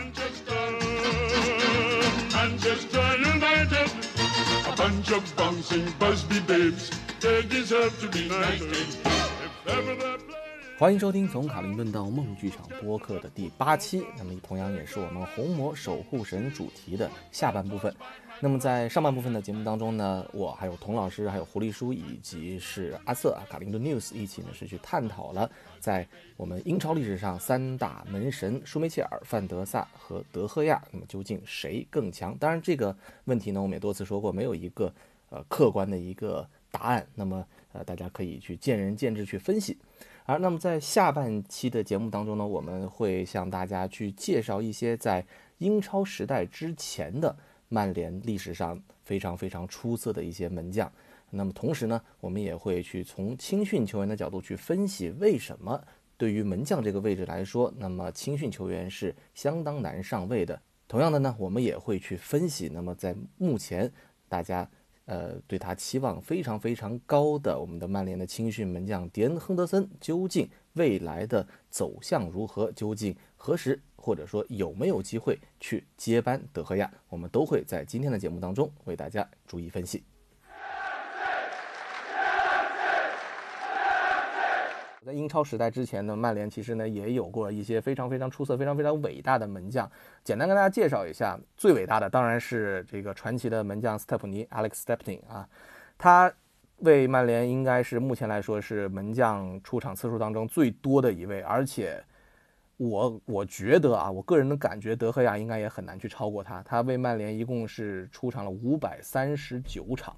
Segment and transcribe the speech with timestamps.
[0.00, 0.54] Manchester,
[2.32, 3.92] Manchester United,
[4.66, 6.90] a bunch of bouncing Busby babes.
[7.20, 8.96] They deserve to be knighted.
[9.04, 10.19] If ever.
[10.80, 17.94] 欢迎收听从卡林顿到梦剧场播客的第八期，那么同样也是我们红魔守护神主题的下半部分。
[18.40, 32.34] 那么在上半部分的节目当中呢，我还有童老师，还有狐狸叔以及是阿瑟啊，卡林顿 news 一起呢是去探讨了在我们英超历史上三大门神舒梅切尔、范德萨和德赫亚，那么究竟谁更强？
[32.38, 34.90] 当然这个问题呢，我们也多次说过，没有一个
[35.28, 37.06] 呃客观的一个答案。
[37.14, 39.76] 那么呃，大家可以去见仁见智去分析。
[40.30, 45.26] 而那么在下半期的节目当中呢，我们会向大家去介绍一些在
[45.58, 47.36] 英超时代之前的
[47.68, 50.88] 曼联历史上非常非常出色的一些门将。
[51.30, 55.82] 那么同时呢，我们也会去从青训球员的角度去分析为什么
[56.16, 60.62] 对于门将这个位置来说，那么青训球员是相当难上位的。
[60.86, 63.92] 同样的呢，我们也会去分析，那么在目前
[64.28, 64.70] 大家。
[65.10, 72.70] 呃，对他期望非常非常高的我们的曼联的青训门将迪恩·亨德森，究竟未来的走向如何？
[72.70, 76.88] 究竟何时或者说有没有机会去接班德赫亚？
[77.08, 80.04] 我们都会在今天的节目当中为大家逐一分析。
[85.04, 89.90] 在英超时代之前呢，曼联其实呢也有过一些非常非常出色、非常非常伟大的门将。
[90.22, 95.48] 简单跟大家介绍一下，最伟大的当然是这个传奇的门将斯特普尼 （Alex Stepney） 啊，
[95.96, 96.30] 他
[96.80, 102.04] 为曼联应该是目前来说是门将出场次数当中最多的一位，而且
[102.76, 106.62] 我我觉得啊，我个人的感觉，德赫亚应该也很难去超过他。
[106.62, 110.14] 他为曼联一共是出场了五百三十九场，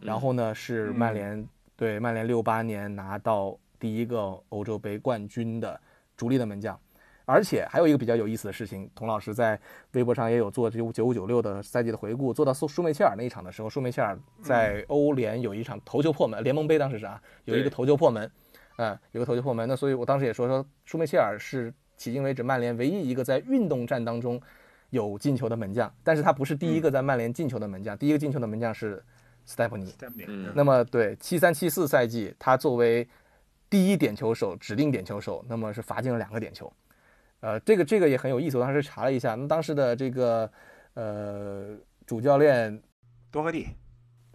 [0.00, 3.58] 然后呢是曼联对曼联六八年拿到。
[3.78, 5.80] 第一个欧洲杯冠军的
[6.16, 6.78] 主力的门将，
[7.24, 9.58] 而且还有一个比较有意思的事情，童老师在
[9.92, 18.30] 微博上也有做这九五九六的赛季的回顾，做到苏舒梅切尔那一场的时候，舒梅切尔在欧联有一场头球破门，联盟杯当时是啊，有一个头球破门，
[18.76, 24.40] 嗯，有个头球破门，那所以我当时也说说舒梅切尔是迄今为止曼联唯一一个在运动战当中
[24.90, 29.02] 有进球的门将，但是他不是第一个在曼联进球的门将，第一个进球的门将是
[29.44, 29.92] 斯泰普尼，
[30.54, 33.06] 那么对七三七四赛季他作为
[33.68, 36.72] 第一点球手，指定点球手，那么是罚进了两个点球，
[37.40, 38.56] 呃，这个这个也很有意思。
[38.56, 40.50] 我当时查了一下，那当时的这个
[40.94, 42.80] 呃主教练
[43.30, 43.66] 多赫蒂，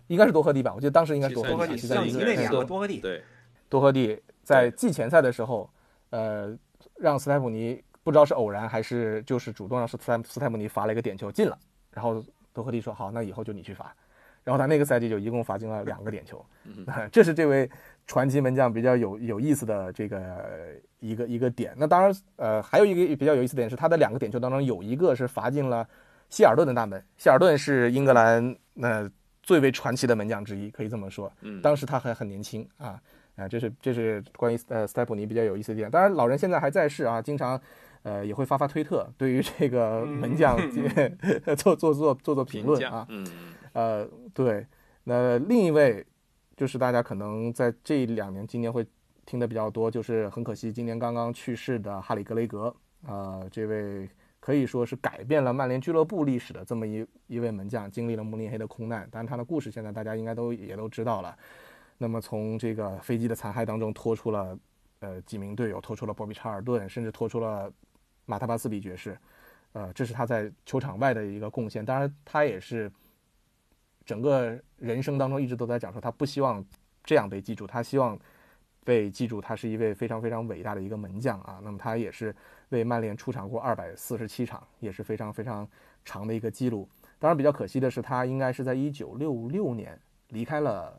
[0.07, 0.73] 应该是多赫蒂吧？
[0.75, 3.23] 我记得当时应该是多赫蒂，像你那年多赫蒂，对，
[3.69, 5.69] 多赫蒂在季前赛的时候，
[6.09, 6.53] 呃，
[6.97, 11.57] 让斯泰普尼不知道是偶然还是就是主动让斯泰斯泰普尼罚了一个点球进了，
[11.91, 12.21] 然后
[12.51, 13.95] 多赫蒂说好，那以后就你去罚，
[14.43, 16.45] 然后他那个赛季就一共罚进了两个点球，
[17.11, 17.69] 这是这位。
[18.11, 20.19] 传奇门将比较有有意思的这个
[20.99, 25.87] 一个一个点，那当然，呃，还有一个比较有意思的点是他的两个点球当中有一个是罚进了
[26.29, 27.01] 希尔顿的大门。
[27.15, 29.09] 希尔顿是英格兰那
[29.41, 31.31] 最为传奇的门将之一，可以这么说。
[31.39, 33.01] 嗯，当时他还很年轻啊
[33.37, 35.89] 啊，这是这是关于呃斯泰普尼比较有意思的点。
[35.89, 37.57] 当然，老人现在还在世啊，经常
[38.03, 40.59] 呃也会发发推特，对于这个门将
[41.55, 43.05] 做做做做做评论啊。
[43.07, 43.25] 嗯
[43.71, 44.67] 呃，对，
[45.05, 46.05] 那另一位。
[46.61, 48.85] 就是大家可能在这两年，今年会
[49.25, 52.71] 听的比较多，就是很可惜，今年刚刚去世的哈里格雷格，
[53.07, 54.07] 啊，这位
[54.39, 61.35] 可以说是改变了曼联俱乐部历史的这么一一位门将，经历了慕尼黑的空难，但他的故事现在大家应该都也都知道了。
[61.97, 64.55] 那么从这个飞机的残骸当中拖出了
[64.99, 67.73] 呃几名队友，拖出了博比查尔顿，甚至拖出了
[68.27, 69.17] 马特巴斯比爵士，
[69.73, 71.83] 呃，这是他在球场外的一个贡献。
[71.83, 72.91] 当然，他也是。
[74.11, 76.61] 整个人生当中一直都在讲说，他不希望
[77.01, 78.19] 这样被记住，他希望
[78.83, 81.61] 被记住，他是一位非常非常伟大的一个门将啊。
[81.63, 82.35] 那么他也是
[82.71, 85.65] 为曼联出场过二百四十七场，也是非常非常
[86.03, 86.89] 长的一个记录。
[87.19, 90.93] 当然比较可惜的是，他应该是在一九六六年离开了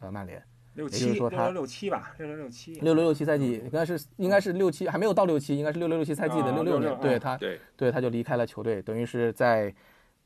[0.00, 0.42] 呃曼联，
[0.74, 9.74] 六七六六六七吧，六六六七六六六七赛季应该是应该是六七还没有到六七，应该是六六六七赛季的六六年，对他对对他就离开了球队，等于是在。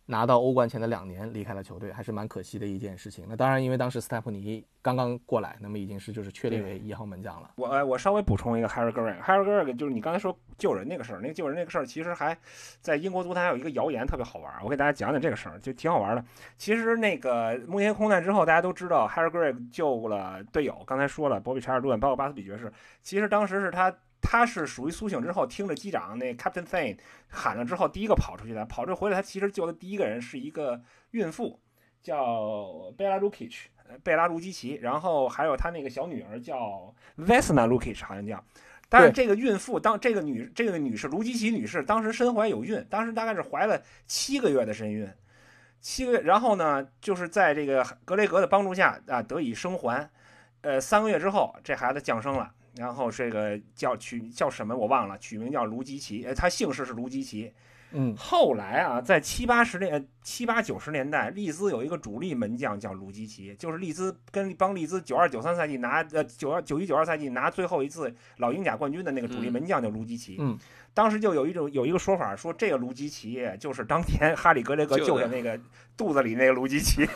[0.06, 3.24] 拿到欧冠前的两年离开了球队，还是蛮可惜的一件事情。
[3.28, 7.52] 那当然，因为当时斯泰普尼刚刚过来，那么已经是就是确立为一号门将了。
[7.56, 12.36] 我我稍微补充一个 Harry g r e g h a r r y g r e g 就是你刚才说救人那个事儿，那个救人那个事儿，其实还
[12.80, 16.22] 在英国足坛有一个谣言特别好玩，我给大家讲讲这个事儿，就挺好玩的。
[16.58, 22.70] 其实那个慕尼黑空难之后，大家都知道 Harry g r e g 救了队友，刚才说了，博比查尔顿，包括巴斯比爵士，
[23.02, 23.94] 其实当时是他。
[24.24, 26.96] 他是属于苏醒之后，听着机长那 Captain Thane
[27.28, 28.64] 喊了之后，第一个跑出去的。
[28.64, 30.80] 跑这回来，他其实救的第一个人是一个
[31.10, 31.60] 孕妇，
[32.02, 33.68] 叫贝拉卢基奇，
[34.02, 34.78] 贝拉卢基奇。
[34.82, 38.42] 然后还有他那个小女儿叫 Vesna Lukic，好像叫。
[38.88, 45.08] 但是这个孕妇当这个女这个女士卢基奇女士当时身怀有孕，当时大概是怀了七个月的身孕，
[45.80, 50.08] 七个月，然后呢，就是在这个格雷格的帮助下啊得以生还，
[50.60, 57.52] 呃，三个月之后这孩子降生了，然后这个叫取叫什么我忘了，取名叫卢基奇，呃，他姓氏是卢基奇。
[57.96, 70.38] 嗯后来啊，在七八十年、七八九十年代，利兹有一个主力门将叫卢基奇，就是利兹跟帮利兹九二九三赛季拿呃九二九一九二赛季拿最后一次老鹰甲冠军的那个主力门将叫卢基奇。
[70.40, 70.58] 嗯，
[70.92, 75.56] 当时就有一种有一个说法说，这个卢基奇就是当年哈里格雷格救的那个
[75.96, 77.08] 肚子里那个卢基奇。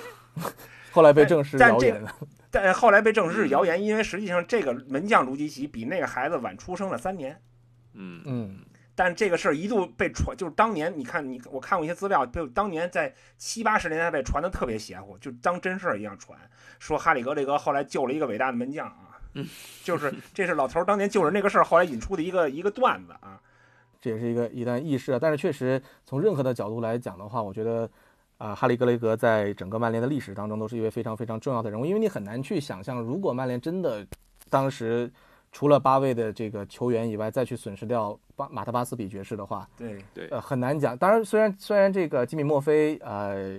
[0.93, 2.14] 后来被证实但这谣言了。
[2.50, 7.40] 但后来被证实是谣言，因为实际上这个门将卢基奇比那个孩子晚出生了三年。
[7.94, 8.58] 嗯嗯
[8.94, 16.36] 但这个事儿一度被传，就是当年你看你我看过一些资料，就当年在七八十年代被传的特别邪乎，就当真事儿一样传，
[16.80, 19.20] 说哈里格雷格后来救了一个伟大的门将啊，
[19.84, 23.40] 就是这是老头儿当年救人这个事儿后来引出的一个一个段子啊，
[24.00, 25.18] 这也是一个一段轶事啊。
[25.20, 27.88] 但是确实从任何的角度来讲的话，我觉得
[28.38, 34.06] 啊、哈利格雷格在整个曼联的历史当中都是一位非常非常重要的人物，因为你很难去想象，如果曼联真的
[34.49, 35.11] 当时
[35.50, 40.96] 除了八位的这个球员以外，再去损失掉巴马特巴斯比爵士的话，对，对呃，很难讲。
[40.96, 43.58] 当然，虽然虽然这个吉米墨菲呃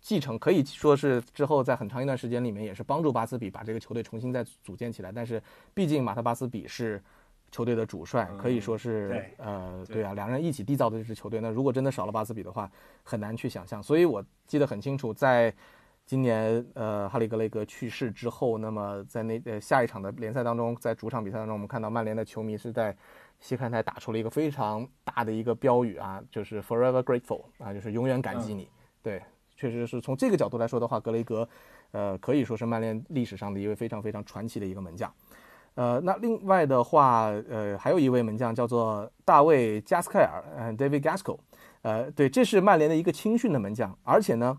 [0.00, 7.00] 继承可以说是之后在很长一段时间里面也是帮助巴斯比把这个球队重新再组建起来，但是毕竟马特巴斯比是
[7.56, 11.40] 球队的主帅，可以说是、呃对对啊，两人一起缔造的这支球队。
[11.40, 12.70] 那如果真的少了巴斯比的话，
[13.02, 13.82] 很难去想象。
[13.82, 15.50] 所以我记得很清楚，在
[16.04, 22.94] 今年呃哈利格雷格去世之后，那么在那呃下一场的联赛当中，在主场比赛当中，我们看到曼联的球迷是在
[23.40, 28.68] 西看台打出了一个非常大的一个标语啊，就是 Forever Grateful 啊，就是永远感激你。
[29.02, 29.22] 对，
[29.56, 31.48] 确实是从这个角度来说的话，格雷格
[31.92, 35.10] 呃可以说是曼联历史上的一位非常非常传奇的一个门将。
[35.76, 41.38] 呃，那另外的话，呃，还有一位门将叫做大卫加斯凯尔，嗯、d a v i d Gasco，
[41.82, 44.56] 呃，对，这是曼联的一个青训的门将，而且呢，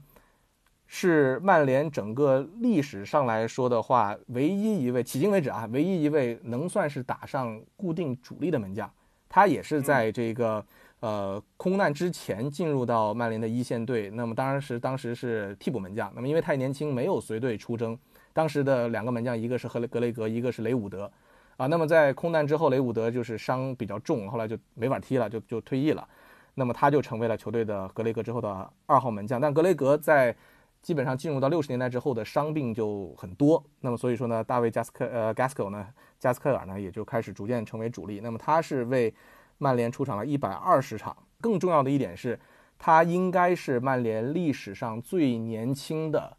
[0.86, 8.90] 是曼联整个历史上来说的话，唯一一位迄今为止啊，唯一一位能算是打上固定主力的门将。
[9.28, 10.64] 他也是在这个、
[11.00, 16.10] 呃空难之前进入到曼联的一线队，那么当然是当时是替补门将。
[16.16, 17.98] 那么因为太年轻，没有随队出征。
[18.38, 21.12] 当时的两个门将，一个是赫雷格雷格，一个是雷伍德，
[21.58, 26.08] 啊，那么在空难之后，雷伍德就是伤比较重，后来就没法踢了，就就退役了。
[26.54, 29.42] 那么他就成为了球队的格雷格之后的二号门将。
[29.42, 30.36] 但格雷格在
[30.84, 35.88] 基本上进入到六十年代之后的伤病就很多，那么所以说呢，大卫加斯克呃 Gasco 呢，
[36.20, 38.20] 加斯科尔呢也就开始逐渐成为主力。
[38.22, 39.12] 那么他是为
[39.58, 42.40] 曼联出场了一百二十场，更重要的一点是，
[42.78, 46.37] 他应该是曼联历史上最年轻的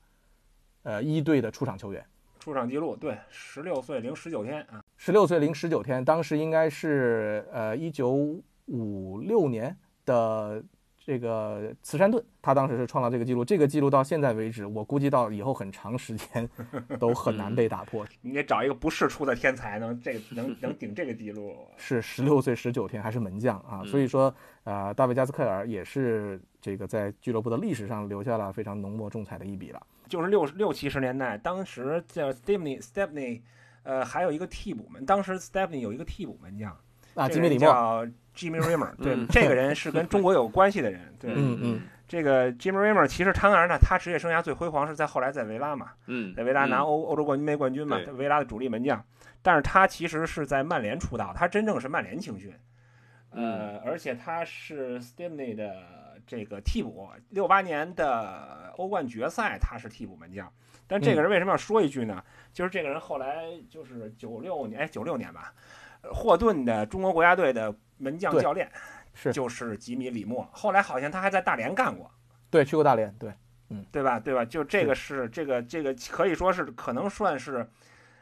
[0.89, 2.03] 呃一队的出场球员。
[2.39, 8.11] 出场记录对，十六岁零十九天啊，十六岁零十九天，当时应该是呃一九
[8.69, 9.77] 五六年
[10.07, 10.65] 的
[11.09, 13.43] 这个慈善顿，他当时是创造这个记录。
[13.43, 16.47] 这个记录到现在为止，我估计到以后很长时间
[17.01, 18.07] 都很难被打破。
[18.21, 23.83] 你得找一个不世出的天才能这个能能顶这个记录，是十六岁十九天，还是门将啊？
[23.87, 24.35] 所以说，
[24.65, 29.81] 呃，大卫加斯克尔也是这个在俱乐部的历史上留下了非常浓墨重彩的一笔了。
[30.11, 33.41] 就是六六七十年代，当时叫 Stepney Stepney，
[33.83, 36.77] 呃，还有一个替补门，当时 Stepney 有一个替补门将，
[37.19, 38.07] 啊，这个人吉米里莫，叫
[38.37, 39.27] Jimmy Rimmer，对，嗯。
[39.29, 48.13] 这个人是跟中国有关系的人，对，嗯嗯，这个 Jimmy Rimmer 其实当然呢，他职业生涯最辉煌是在后来在维拉嘛，嗯，在维拉拿嗯欧欧洲冠军杯冠军嘛，对。
[48.15, 49.05] 维拉的主力门将，
[49.43, 52.55] 但是他其实是在曼联出道，他真正是曼联青训，
[53.31, 55.75] 呃，而且他是 Stepney 的
[56.27, 60.51] 这个替补，六八年的欧冠决赛他是替补门将，
[60.87, 62.23] 但这个人为什么要说一句呢？
[62.53, 68.71] 就是这个人后来就是九六年，哎，九六年吧，呃霍顿的中国国家队的门将教练
[69.15, 72.11] 是就是吉米李默，后来好像他还在大连干过。
[72.51, 73.33] 对，去过大连，对，
[73.71, 74.19] 嗯对吧？
[74.19, 74.45] 对吧？
[74.45, 77.69] 就这个是这个这个可以说是可能算是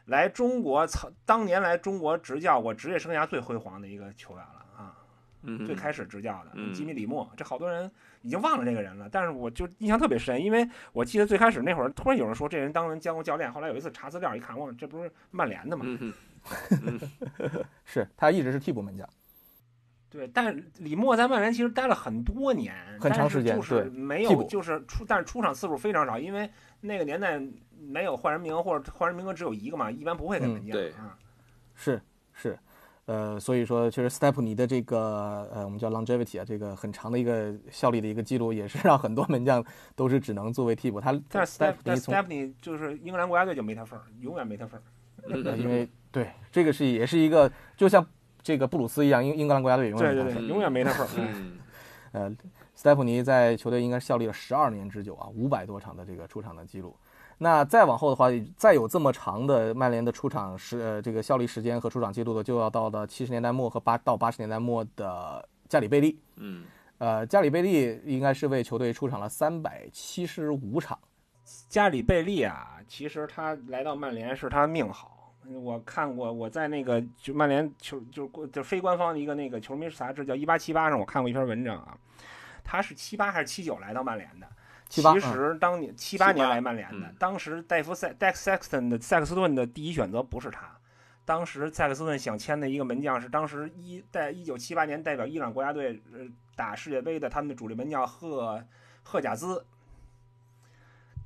[0.05, 4.97] 来中国曾当年来中国执教过职业生涯最辉煌的一个球员了啊，
[5.43, 7.89] 嗯，最开始执教的嗯吉米里默，这好多人
[8.21, 15.85] 已经忘了这个人了，但是我就印象特别深，因为我记得最开始那会儿突然有人说这人当年当过教练，后来有一次查资料一看，哇，这不是曼联的吗？
[15.85, 16.11] 嗯
[16.83, 16.99] 嗯
[17.85, 19.07] 是他一直是替补门将。
[20.09, 26.49] 对，但是李默在曼联其实待了很多年，很长时间是就是对没有就是出，但是出场次数非常少，因为
[26.79, 27.39] 那个年代
[27.77, 31.17] 没有换人名额或者换人名额只有一个嘛，一般不会给门将、对啊。
[31.75, 32.01] 是
[32.33, 32.57] 是，
[33.05, 39.63] 呃，所以说其实斯泰普尼的这个呃，我们叫 longevity 啊，这个很长的一个效力的一个记录，也是让很多门将
[39.93, 41.01] 都是只能作为替补。
[41.01, 44.83] 他但是斯泰 Steph 但普尼从 Stephanie 就是英格兰国家队就没他份儿，永远没他份儿。
[45.29, 48.05] 呃因为对这个是也是一个，就像
[48.41, 50.47] 这个布鲁斯一样，英英格兰国家队永远。
[50.47, 51.09] 永远没他份儿。
[51.17, 51.59] 嗯
[52.13, 52.37] 嗯， 呃，
[52.73, 56.95] 斯泰普尼在球队应该是效力了十二年之久啊，五百多场的这个出场的记录。
[57.39, 66.19] 那再往后的话，再有这么长的曼联的出场时呃这个效力时间和出场记录的，就要到了七十年代末和八到八十年代末的加里贝利。
[66.37, 66.63] 嗯，
[66.97, 70.97] 呃，加里贝利应该是为球队出场了三百七十五场。
[71.69, 75.33] 加里贝利啊，其实他来到曼联是他命好。
[75.49, 81.97] 我看过，我在那个就曼联球就是就非官方的一个那个球迷杂志叫一八七八上，我看过一篇文章啊，
[82.65, 84.47] 他是七八还是七九来到曼联的。
[84.89, 90.77] 78其实当年七八年来曼联的嗯，当时戴夫塞 Dex Sexton 的塞克斯顿的第一选择不是他，
[91.23, 96.19] 当时塞克斯顿想签的一个门将是当时一在一九七八年代表伊朗国家队呃
[96.55, 98.61] 打世界杯的他们的主力门将赫
[99.03, 99.65] 赫贾兹。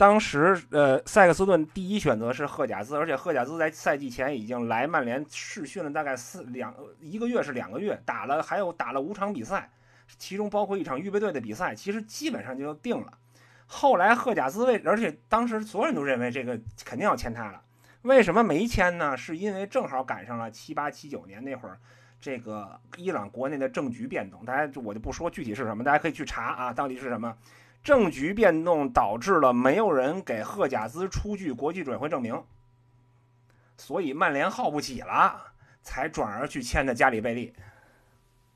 [0.01, 9.69] 当时呃塞克斯顿第一选择是赫贾兹，而且赫贾兹在赛季前已经来曼联试训了大概四两一个月是两个月，打了还有打了五场比赛，
[10.17, 13.13] 其中包括一场预备队的比赛，其实基本上就定了。
[13.67, 17.61] 后来赫贾兹为，而且当时所有人都认为这个肯定要签他了，
[18.01, 19.15] 为什么没签呢？
[19.15, 21.77] 是因为正好赶上了七八七九年那会儿，
[22.19, 27.37] 这个伊朗国内的政局变动，大家我就不说具体是什么，大家可以去查啊，到底是什么。
[27.83, 32.43] 政局变动导致了没有人给赫贾兹出具国际转会证明，
[33.77, 35.41] 所以曼联耗不起了，
[35.81, 37.53] 才转而去签的加里贝利。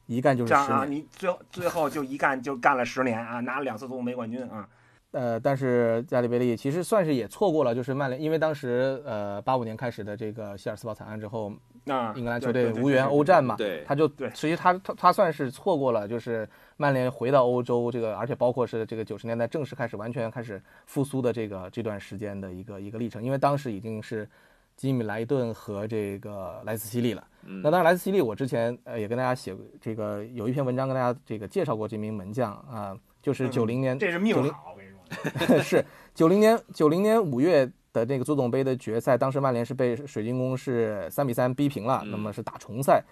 [0.06, 4.70] 一干就是这样啊，你最后最后就一干就干了十年啊，拿了两次足总杯冠军啊。
[5.16, 11.54] 呃，但是加里贝利其实算是也错过了，就是曼联，因为当时呃八五年开始的这个希尔斯堡惨案之后，
[11.86, 16.46] 那英格兰球队无缘欧战嘛，对他就对其实他他他算是错过了，就是
[16.76, 24.28] 曼联回到欧洲这个，而且包括是这个九十年代正式开始完全开始复苏的这个这段时间的一个一个历程，因为当时已经是
[24.76, 27.26] 吉米莱顿和这个莱斯希利了。
[27.46, 34.76] 嗯那当然，莱斯希利我之前呃也跟大家写过这个有一篇文章跟大家这个介绍过这名门将啊、就是嗯九零年这是命好。
[35.64, 35.84] 是
[36.14, 43.04] 九零年九零年五月的那个足总杯的决赛，当时曼联是被水晶宫是三比三逼平了，嗯那么是打重赛。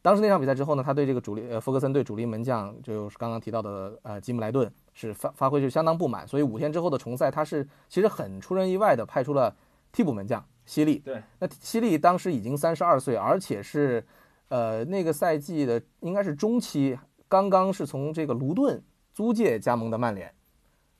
[0.00, 9.54] 当时那场比赛之后呢，他对这个主力呃弗格森对主力门将就是刚刚提到的呃吉姆莱顿是发发挥就相当不满，所以五天之后的重赛，他是其实很出人意外的派出了
[9.92, 10.98] 替补门将希利。
[10.98, 14.04] 对，那希利当时已经三十二岁，而且是
[14.48, 18.82] 呃那个赛季的应该是中期，刚刚是从这个卢顿
[19.12, 20.34] 租借加盟的曼联。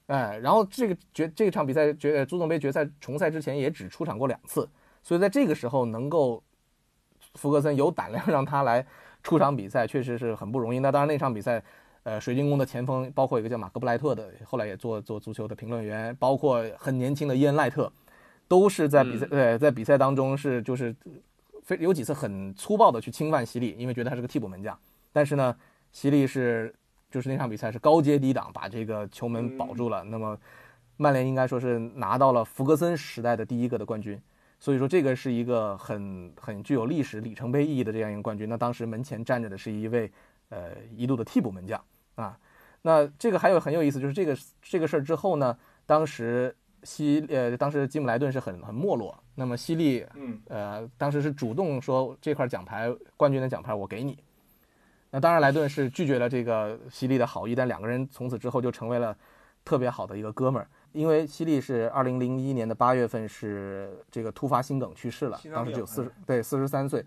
[0.06, 4.68] 哎，然后这个决这场比赛决呃足总杯决赛重赛之前也只出场过两次，
[5.02, 6.42] 所以在这个时候能够
[7.35, 8.85] 福格森有胆量 让他来
[9.23, 10.80] 出场比赛，确实是很不容易。
[10.80, 11.62] 那当然那场比赛，
[12.02, 17.90] 呃，水晶宫的前锋包括一个叫马克布莱特的，后来也做做足球的评论员，包括很年轻的伊恩赖特，
[18.49, 20.94] 都是在比赛对在比赛当中是就是
[21.62, 24.76] 非有几次很粗暴的去侵犯西利，因为觉得他是个替补门将，
[25.12, 25.56] 但是呢，
[25.92, 26.75] 西利是
[27.12, 30.02] 就是那场比赛是高接低挡把这个球门保住了。
[30.02, 30.37] 那么
[30.97, 34.21] 曼联应该说是拿到了福格森时代的第一个的冠军，
[34.59, 38.49] 所以说这个是一个很很具有历史里程碑意义的这样一个冠军。
[38.49, 40.11] 那当时门前站着的是一位
[40.49, 41.81] 呃一度的替补门将
[42.14, 42.37] 啊。
[42.81, 54.19] 那这个还有很有意思，就是这个这个事儿之后呢，当时西呃当时吉姆莱顿是很很没落，那么西利嗯，呃，当时是主动说这块奖牌冠军的奖牌我给你。
[55.12, 59.16] 那当然，莱顿是拒绝了这个西利的好意，但两个人从此之后就成为了
[59.62, 60.66] 特别好的一个哥们儿。
[60.92, 67.04] 因为西利是二零零一年的八月份是这个突发心梗去世了当时只有四十对四十三岁。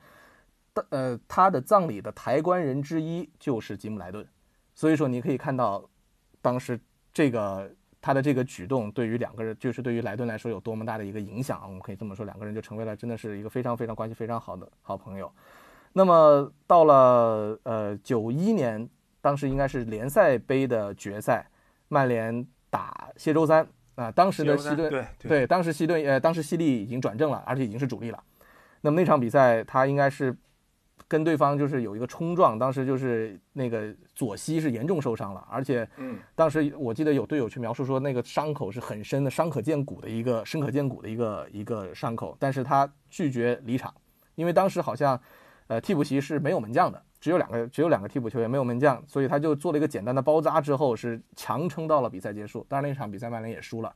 [0.76, 4.28] 的呃，他的葬礼的抬棺人之一就是吉姆莱顿，
[4.76, 5.84] 所以说你可以看到，
[6.42, 6.80] 当时
[7.14, 7.72] 这个
[8.02, 11.66] 他的这个举动对于两个人，就是对于莱顿来说有多么大的一个影响啊。
[11.66, 15.32] 我们可以这么说，两个人就成为了真的是一个非常非常关系非常好的好朋友。
[15.98, 18.90] 那么到了呃九一年，
[19.22, 21.50] 当时应该是联赛杯的决赛，
[21.88, 28.22] 曼联打谢周三啊、当时的西顿对对，当时西顿呃，当时西利已经转正了，而且已经是主力了。
[28.82, 30.36] 那么那场比赛，他应该是
[31.08, 43.94] 跟对方就是有一个冲撞，当时就是那个左膝是严重受伤了，而且嗯，当时我记得有队友去描述说，那个伤口是很深的，伤可见骨的一个深可见骨的一个一个伤口，但是他拒绝离场，
[44.36, 45.18] 因为当时好像，
[45.68, 52.66] 呃，替补席是没有门将的，只有两个只有两个替补球员，没有门将，所以他就做了一个简单的包扎之后，是强撑到了比赛结束。
[52.70, 53.96] 当然那场比赛曼联也输了，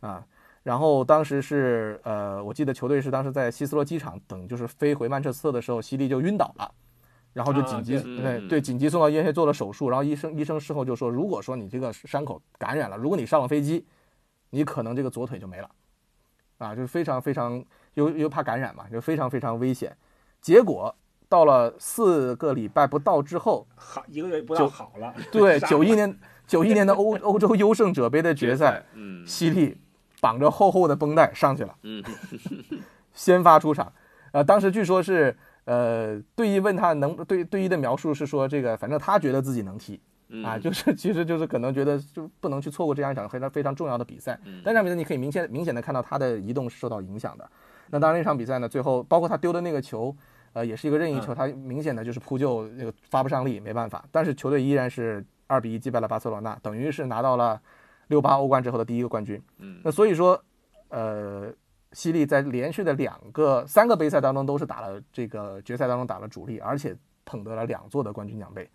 [0.00, 0.26] 啊。
[0.64, 6.70] 然后当时是呃，我记得球队是当时在希斯罗机场等，就是飞回曼彻斯特的时候，西利就晕倒了，
[7.32, 13.86] 然后就紧急、对对紧急送到医院做了手术，然后医生医生事后就说，如果说你这个伤口感染了，如果你上了飞机，
[14.50, 15.70] 你可能这个左腿就没了，
[16.58, 19.96] 啊，就是非常非常又又怕感染嘛，就非常非常危险。
[20.40, 20.94] 结果
[21.28, 25.14] 到了四个礼拜不到之后，好一个月不到好了。
[25.30, 29.76] 对，杀 九一年九一年的欧 欧洲优胜者杯的决赛，嗯西利
[30.20, 32.02] 绑着厚厚的绷带上去了，嗯，
[33.12, 33.92] 先发出场。
[34.32, 44.38] 呃，当时据说是呃，队医问他能对队医的描述是说这个，反正他觉得自己能踢嗯啊，就是其实就是可能觉得就不能去错过这样一场非常非常重要的比赛。
[44.44, 47.50] 嗯但这场比赛你可以明显明显的看到他的移动是受到影响的。
[47.90, 50.14] 那当然那场比赛呢，最后包括他丢的那个球，
[50.52, 54.04] 呃，也是一个任意球，他明显的就是扑救那个发不上力，没办法。
[54.10, 57.60] 但是球队依然是二比一击败了巴塞罗那，等于是拿到了
[58.08, 59.42] 六八欧冠之后的第一个冠军。
[59.58, 60.42] 嗯那所以说，
[60.88, 61.52] 呃，
[61.92, 68.68] 西利在连续的两个、三个杯赛当中都是打了这个决赛当中打了主力，而且捧得了两座的冠军奖杯。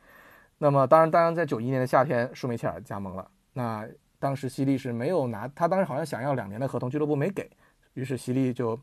[0.58, 3.28] 那么当然，当然在九一年的夏天，舒梅切尔加盟了。
[3.54, 3.86] 那
[4.18, 7.50] 当时西利是没有拿，他当时好像想要两年的合同，俱乐部没给，
[7.94, 8.80] 于是西利就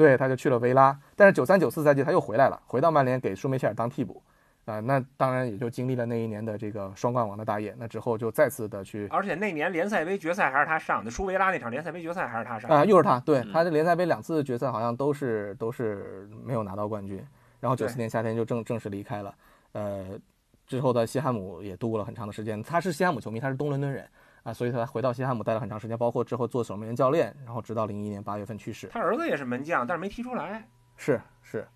[0.00, 0.98] 对他就去了维拉。
[1.14, 4.22] 但是九三九四赛季他又回来了，回到曼联给舒梅切尔当替补。
[4.66, 7.74] 啊、那当然也就经历了那一年的这个双冠王的大业。
[7.76, 12.76] 那之后就再次的去而且那年联赛杯决赛还是他上的，舒维拉那场联赛杯决赛还是他上的。
[12.76, 17.20] 啊、又是他，对嗯他的联赛杯两次决赛好像都是都是没有拿到冠军，
[17.58, 19.34] 然后九对四年夏天就正正式离开了，
[19.72, 20.06] 呃，
[20.68, 24.08] 之后的西汉姆也度过了很长的时间，他是西汉姆球迷，他是东伦敦人
[24.42, 30.66] 啊，所以他回到西汉姆待了很长时间，包括之后做守门员教练，然后直到零一年八月份去世，他儿子也是门将，但是没踢出来。
[30.96, 31.68] 是是，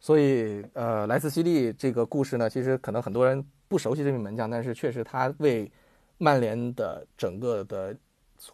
[0.00, 5.70] 所以呃，莱斯西利这个故事呢，其实可能很多人不熟悉这名门将，但是确实他为
[6.16, 7.94] 曼联的整个的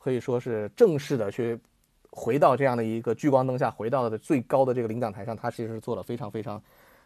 [0.00, 1.56] 可以说是正式的去
[2.10, 6.60] 回到这样的一个聚光灯下，回到的最高的这个领奖台上，他其实是做了非常非常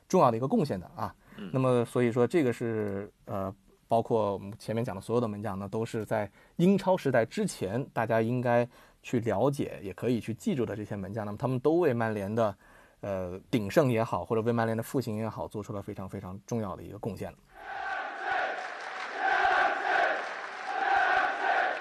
[0.09, 1.15] 重要的一个贡献的啊。
[1.53, 3.55] 那么所以说这个是呃。
[3.89, 8.69] 包括我们前面讲的所有的门将呢，都是在英超时代之前，大家应该
[9.03, 11.25] 去了解，也可以去记住的这些门将。
[11.25, 12.57] 那么他们都为曼联的
[13.01, 17.33] 呃鼎盛也好，或者为曼联的复兴也好，做出了非常非常重要的一个贡献。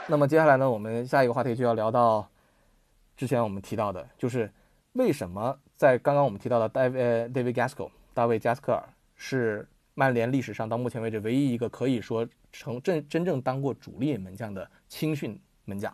[0.07, 2.29] 那么接下来呢，我们下一个话题就要聊到
[3.17, 4.51] 之前我们提到的，就是
[4.93, 15.91] 为什么在刚刚我们提到的戴维呃 David Gasco 大卫加斯科尔是曼联历史上到目前为止唯一一个可以说成真真正当过主力门将的青训门将。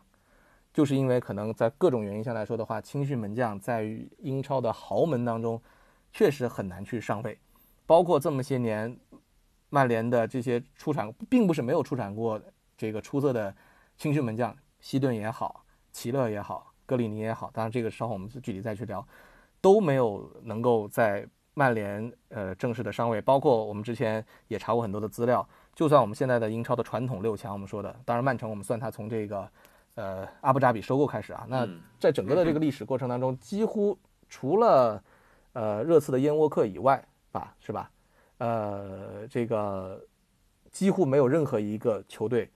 [0.74, 3.84] 就是因为可能在各种原因下来说的话，青训门将在
[4.20, 5.62] 英超的豪门当中，
[6.14, 7.38] 确实很难去上位。
[7.86, 8.98] 包括这么些年，
[9.70, 12.42] 曼联的这些出产，并不是没有出产过
[12.78, 13.54] 这个出色的
[13.98, 19.06] 青训门将，希顿也好，齐勒也好，格里尼也好，当然这个稍后我们具体再去聊，
[19.60, 23.22] 都没有能够在曼联呃正式的上位。
[23.22, 29.50] 包括我们之前也查过很多的资料，就算我们现在的英超的传统六强，我们说的，当然曼城我们算它从这个。
[29.96, 33.96] 呃，阿布扎比收购开始啊，那嗯在整个的这个历史过程当中，几乎
[34.30, 35.04] 除了
[35.52, 37.92] 呃热刺的燕窝克以外吧，是吧？
[38.38, 40.02] 呃，这个
[40.72, 42.50] 几乎没有任何一个球队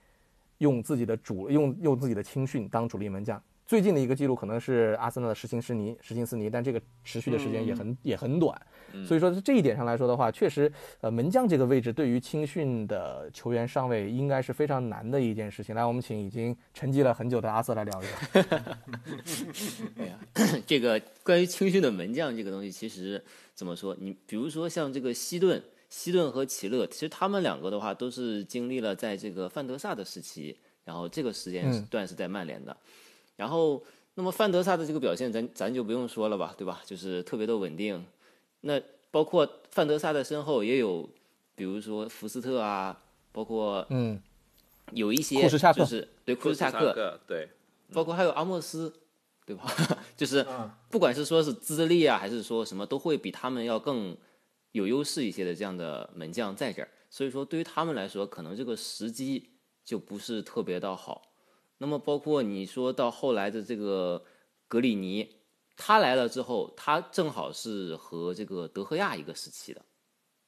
[0.59, 3.39] 用自己的主用用自己的青训当主力门将。
[3.65, 8.55] 最近的一个记录可能是阿森纳的实琴斯尼，实琴斯尼，但这个持续的时间也很、也很短。
[9.05, 15.75] 所以说这一点上来说的话，确实，呃，门将这个位置对于青训的球员上位应该是非常难的一件事情。
[15.75, 18.55] 来，我们请已经沉寂了很久的阿瑟来聊一聊。
[19.97, 20.19] 哎呀，
[20.65, 23.21] 这个关于青训的门将这个东西，其实
[23.53, 23.97] 怎么说？
[23.99, 32.77] 你比如说像这个西顿、西顿和齐勒，其实他们两个的话都是经历了在这个范德萨的时期，然后这个时间嗯段是在曼联的。
[33.35, 33.83] 然后，
[34.15, 36.81] 那么范德萨的这个表现，咱咱就不用说了吧，对吧？
[36.85, 38.05] 就是特别的稳定。
[38.61, 41.09] 那包括范德萨的身后也有，
[41.55, 44.21] 比如说福斯特啊，包括嗯，
[44.91, 47.49] 有一些就是对库什恰克，对，
[47.93, 48.93] 包括还有阿莫斯，
[49.45, 49.65] 对吧？
[50.17, 54.15] 就是嗯不管是说是资历啊，还是说什么，都会比他们要更
[54.71, 56.89] 有优势一些的这样的门将在这儿。
[57.09, 59.49] 所以说，对于他们来说，可能这个时机
[59.83, 61.21] 就不是特别的好。
[61.77, 64.23] 那么，包括你说到后来的这个
[64.67, 65.35] 格里尼，
[65.75, 69.81] 他来了之后，他正好是和这个德赫亚一个时期的。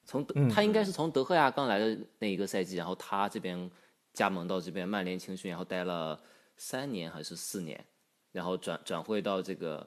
[0.04, 3.70] 从他应该是从德赫亚刚来的那一个赛季，然后他这边
[4.14, 6.18] 加盟到这边曼联青训，然后待了
[6.56, 7.84] 三年还是四年，
[8.32, 9.86] 然后转转会到这个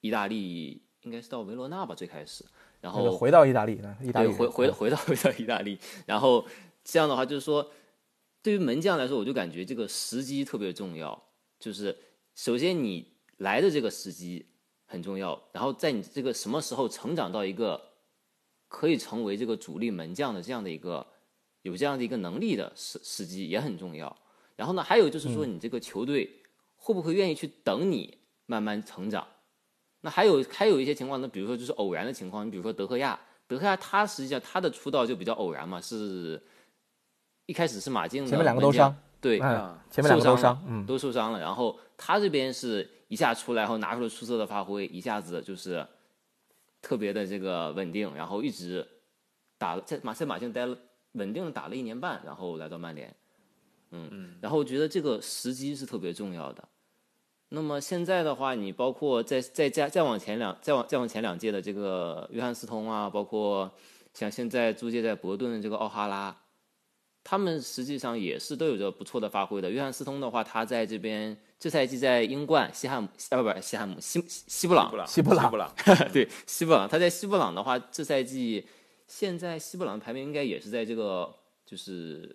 [0.00, 2.44] 意大利，应该是到维罗纳吧最开始，
[2.80, 3.96] 然后回到意大利呢？
[4.00, 6.46] 意大利，回回回到回到意大利，然后
[6.84, 7.68] 这样的话就是说，
[8.48, 11.22] 对于门将来说，我就感觉这个时机特别重要。
[11.60, 11.94] 就是
[12.34, 13.06] 首先你
[13.36, 14.46] 来的这个时机
[14.86, 17.78] 很重要，然后在你这个什么时候成长到一个
[18.66, 21.06] 可以成为这个主力门将的这样的一个
[21.60, 24.16] 有这样的一个能力的时时机也很重要。
[24.56, 26.40] 然后呢，还有就是说你这个球队
[26.74, 29.28] 会不会愿意去等你慢慢成长？
[30.00, 36.42] 那还有还有一些情况呢，比如说就是偶然的情况，你比如说德赫亚德赫亚他实际上他的出道就比较偶然嘛，是
[37.48, 39.48] 一开始是马竞的前面两个都伤，对，前
[40.04, 41.40] 面两个都受伤嗯，都受伤了。
[41.40, 45.84] 然后他这边是一下出来，然后拿出了出色的发挥，一下子就是
[46.82, 48.86] 特别的这个稳定，然后一直
[49.56, 50.76] 打了在马赛马竞待了
[51.12, 53.16] 稳定的打了一年半，然后来到曼联，
[53.92, 56.68] 嗯，然后我觉得这个时机是特别重要的。
[57.48, 63.72] 那么现在的话，你包括再再加再往前两再往再往前两届的这个约翰斯通啊，包括
[64.12, 66.36] 像现在租借在伯顿的这个奥哈拉，
[67.30, 69.70] 他们实际上也是都有着不错的发挥的。
[69.70, 75.74] 约翰斯通的话，他在这边这赛季在英冠西汉姆啊不不是西汉姆西西西布朗西布朗西布朗，
[76.10, 78.66] 对西布朗，他在西布朗的话，这赛季
[79.06, 81.30] 现在西布朗的排名应该也是在这个
[81.66, 82.34] 就是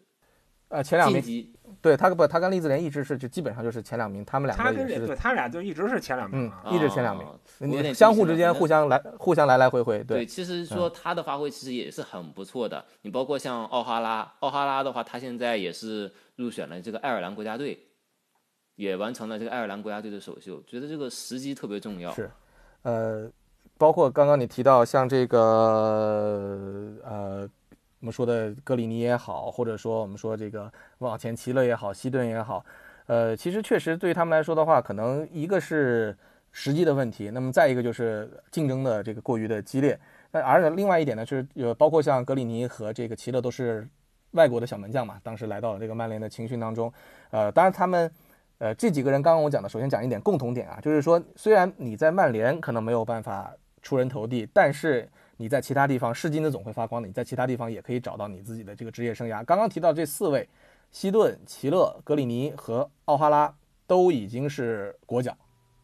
[0.73, 6.51] 呃，前两名，对他不，他跟利兹联一直是就基本上就是前两名，他们两他跟这个也是对他俩就一直是前两名。
[6.71, 12.83] 一直前两名相互之间互相来互相来来回回，对，对，其实说他的发挥其实也是很不错的。
[13.03, 17.77] 你包括像奥哈拉，奥哈拉的话，他现在也是入选了这个爱尔兰国家队，
[18.75, 20.59] 也完成了这个爱尔兰国家队的首秀。
[20.65, 22.11] 觉得这个时机特别重要。
[22.13, 22.31] 是
[22.81, 23.29] 呃，
[23.77, 25.39] 包括刚刚你提到像这个
[27.03, 27.47] 呃，
[28.03, 32.61] 我们说的格里尼也好，或者说我们说这个往前齐勒也好，西顿也好，
[33.05, 36.13] 呃，其实确实对于他们来说的话，可能一个是
[36.51, 39.97] 时机的问题，那么再一个就是竞争的这个过于的激烈。
[40.31, 43.87] 那而且另外一点呢，就是有包括像格里尼和这个齐勒都是
[44.31, 46.91] 外国的小门将嘛，当时来到了这个曼联的青训当中，
[47.31, 48.11] 呃，当然他们。
[48.59, 59.43] 呃，这几个人刚刚我讲的，首先讲一点共同点啊，就是说，虽然你在曼联可能没有办法出人头地，但是你在其他地方是金子总会发光的，你在其他地方也可以找到你自己的这个职业生涯。
[59.43, 60.47] 刚刚提到这四位，
[60.91, 63.53] 希顿、齐勒、格里尼和奥哈拉
[63.87, 65.35] 都已经是国脚，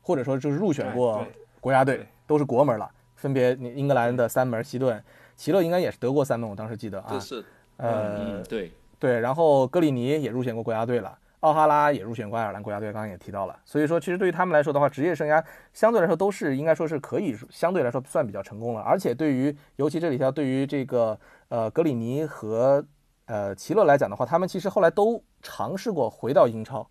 [0.02, 1.26] 或者说就是入选过
[1.60, 2.90] 国家队，都是国门了。
[3.16, 5.04] 分别英格兰的三门，希顿、
[5.36, 7.20] 齐勒应该也是德国三门，我当时记得啊这。
[7.20, 7.44] 是
[7.76, 13.58] 呃嗯，，对，对，然后格里尼也入选过国家队了，奥哈拉也入选过爱尔兰国家队，刚刚也提到了。
[13.64, 18.82] 所以说，其实对于他们来说的话，职业生涯相对来说都是应该说是可以相对来说算比较成功了。
[18.82, 22.84] 而且对于尤其这里头对于这个呃格里尼和
[23.26, 26.86] 呃齐勒来讲的话，他们其实后来都尝试过回到英超。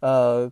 [0.00, 0.50] 呃，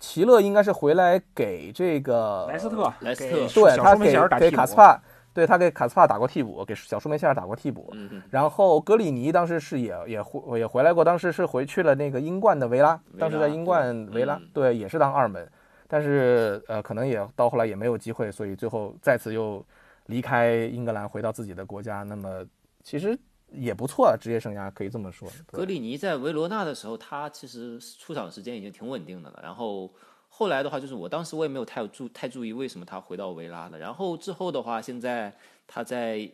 [0.00, 5.00] 齐勒应该是回来给这个莱斯特，莱斯特对他给给卡斯帕，
[5.34, 7.92] 对他给卡斯帕打过替补，给小舒梅切尔打过替补。
[8.30, 15.46] 然后格里尼当时是也也回也回来过，当时是回去了那个英冠的维拉，当时在英冠维拉嗯对也是当二门，
[15.88, 19.62] 但是呃可能也到后来也没有机会，所以最后再次又
[20.06, 22.04] 离开英格兰回到自己的国家。
[22.04, 22.44] 那么
[22.84, 23.18] 其实
[23.50, 25.28] 也不错啊，职业生涯可以这么说。
[25.46, 29.40] 格里尼在维罗纳的时候，他其实出场时间已经挺稳定的了。
[29.42, 29.90] 然后
[30.36, 33.78] 后来的话，就是我当时我也没有太注太注意为什么他回到维拉了。
[33.78, 35.32] 然后之后的话，现在
[35.64, 36.28] 他在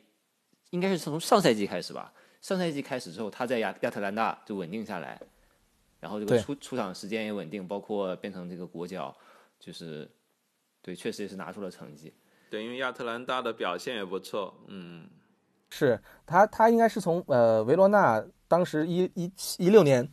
[0.70, 2.10] 应该是从上赛季开始吧，
[2.40, 5.20] 上赛季开始之后，他在亚亚特兰大就稳定下来，
[6.00, 9.14] 然后这个出出场时间也稳定，包括变成这个国脚，
[9.58, 10.10] 就是
[10.80, 12.10] 对，确实也是拿出了成绩。
[12.48, 15.10] 对，因为亚特兰大的表现也不错，嗯，
[15.68, 20.10] 是他，他应该是从呃维罗纳当时一一一六年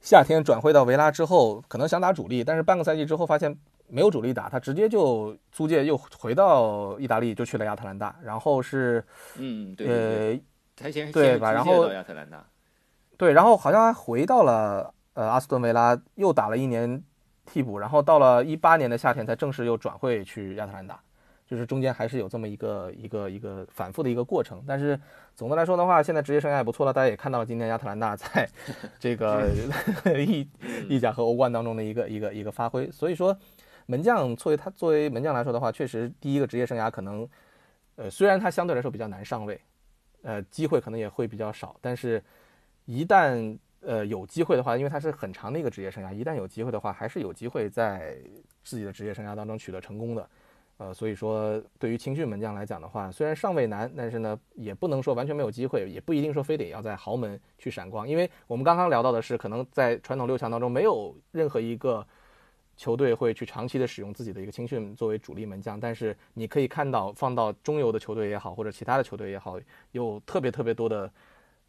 [0.00, 3.56] 夏天转会到维拉之后，可能想打主力，但是半个赛季之后发现
[3.88, 9.04] 没有主力打，他直接就租借又回到意大利，就去了亚特兰大，然后是
[9.36, 10.40] 嗯，对对对，呃
[10.76, 12.46] 他先对吧然后亚特兰大，
[13.16, 17.02] 对，然后好像还回到了呃阿斯顿维拉，又打了一年
[17.44, 21.00] 替补，然后到了一八年的夏天才正式又转会去亚特兰大，
[21.48, 24.62] 就是中间还是有这么一个一个一个反复的一个过程。
[24.66, 25.00] 但是
[25.34, 28.46] 总的来说的话，现在职业生涯也不错了，大家也看到了今天亚特兰大在
[29.00, 29.48] 这个
[30.26, 30.46] 意
[30.90, 32.90] 意甲和欧冠当中的一个一个一个发挥。
[32.90, 33.34] 所以说，
[33.86, 37.26] 门将作为他作为门将来说的话，确实第一个职业生涯可能，
[37.96, 39.58] 呃，虽然他相对来说比较难上位，
[40.20, 42.22] 呃，机会可能也会比较少，但是
[42.84, 48.18] 一旦呃有机会的话，因为他是很长的一个职业生涯，一旦有机会的话，还是有机会在
[48.62, 50.28] 自己的职业生涯当中取得成功的。
[50.78, 62.06] 呃，所以说对于青训门将来讲的话，虽然上位难，但是呢，也不能说完全没有机会，也不一定说非得要在豪门去闪光，因为我们刚刚聊到的是，可能在传统六强当中，没有任何一个
[62.76, 69.58] 球队会去长期的使用自己的一个青训作为主力门将，但是你可以看到，放到中游的球队也好，或者其他的球队也好，
[69.90, 71.10] 有特别特别多的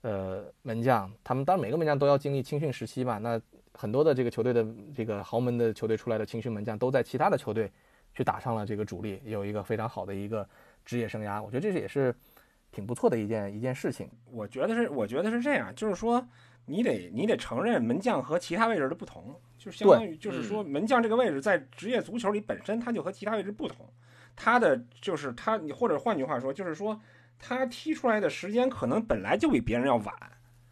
[0.02, 3.41] 呃门将，他们当然每个门将都要经历青训时期嘛，那
[3.74, 4.63] 很多的这个球队的
[4.95, 7.72] 这个豪门的球队出来的青训门将，都在其他的球队
[8.19, 10.45] 去打上了这个主力，有一个非常好的一个
[10.84, 12.13] 职业生涯，我觉得这是也是
[12.69, 14.10] 挺不错的一件一件事情。
[14.29, 16.27] 我觉得是，我觉得是这样，就是说，
[16.65, 23.88] 你得你得承认门将和其他位置的不同，就相当于就是说，门将这个位置在职业足球里本身它就和其他位置不同，
[24.36, 26.99] 他的就是他，你或者换句话说，就是说，
[27.39, 30.13] 他踢出来的时间可能本来就比别人要晚。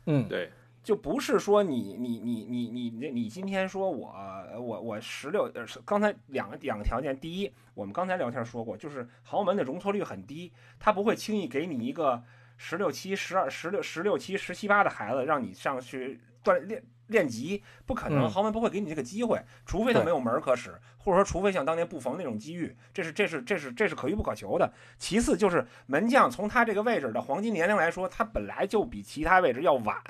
[0.07, 0.51] 嗯，对，
[0.87, 4.15] 就不是说你你你你你你你今天说我
[4.57, 12.23] 我我十六呃是刚才两个两个条件，第一，我们刚才聊天说过，就是豪门的容错率很低，他不会轻易给你一个
[12.55, 24.71] 十六七、十二、十六、十六七、十七八的孩子让你上去锻炼练级，不可能，嗯豪门不会给你这个机会，除非他没有门儿可使，或者说除非像当年布冯那种机遇，这是这是这是这是可遇不可求的。
[24.97, 30.01] 其次就是门将从他这个位置的黄金年龄来说，他本来就比其他位置要晚。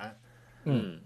[0.68, 1.02] 嗯，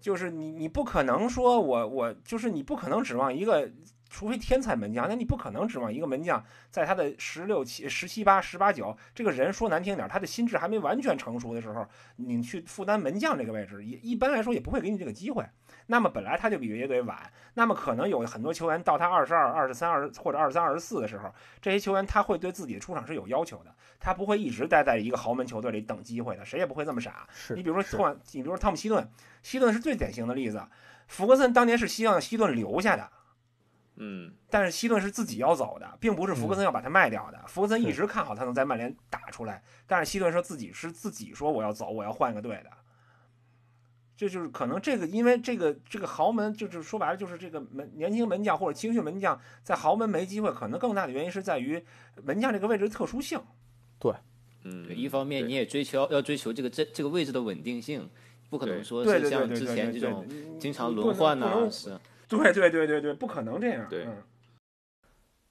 [0.00, 3.70] 就是你你不可能说我我就是你不可能指望一个，
[4.08, 15.44] 除非天才门将，那你不可能指望一个门将在他的十六七、十七八、十八九这个人说难听点，他的心智还没完全成熟的时候，你去负担门将这个位置，也一般来说也不会给你这个机会。
[15.86, 17.16] 那么本来他就比乐队晚，
[17.54, 27.28] 那么可能有很多球员到他二十二、二十三、二十或者二十三、二十四的时候，这些球员他会对自己的出场是有要求的，他不会一直待在一个豪门球队里等机会的，谁也不会这么傻。
[27.50, 29.08] 你比如说是托马，你比如说汤姆希顿，
[29.42, 30.60] 希顿是最典型的例子。
[31.06, 33.08] 福格森当年是希望希顿留下的，
[33.94, 37.40] 嗯，但是希顿是自己要走的，并不是福格森要把他卖掉的。
[37.46, 42.70] 福格森一直看好他能在曼联打出来，但是希顿说自己是自己说我要走，我要换一个队的。
[44.16, 51.82] 这就是可能这个，因为这个这个豪门，就是说白了就是这个门年轻门将或者青训门将在豪门没机会，可能更大的原因是在于
[52.22, 53.38] 门将这个位置的特殊性。
[53.98, 54.12] 对
[54.64, 58.08] 嗯，一方面你也追求要追求这个这这个位置的稳定性，
[58.48, 60.26] 不可能说是像之前这种
[60.58, 63.86] 经常轮换呐、不能是 对对对对对，不可能这样。
[63.88, 64.16] 对嗯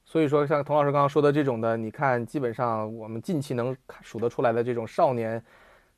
[0.07, 5.43] 所以说像童老师刚刚说的这种的，你看基本上我们近期能数得出来的这种少年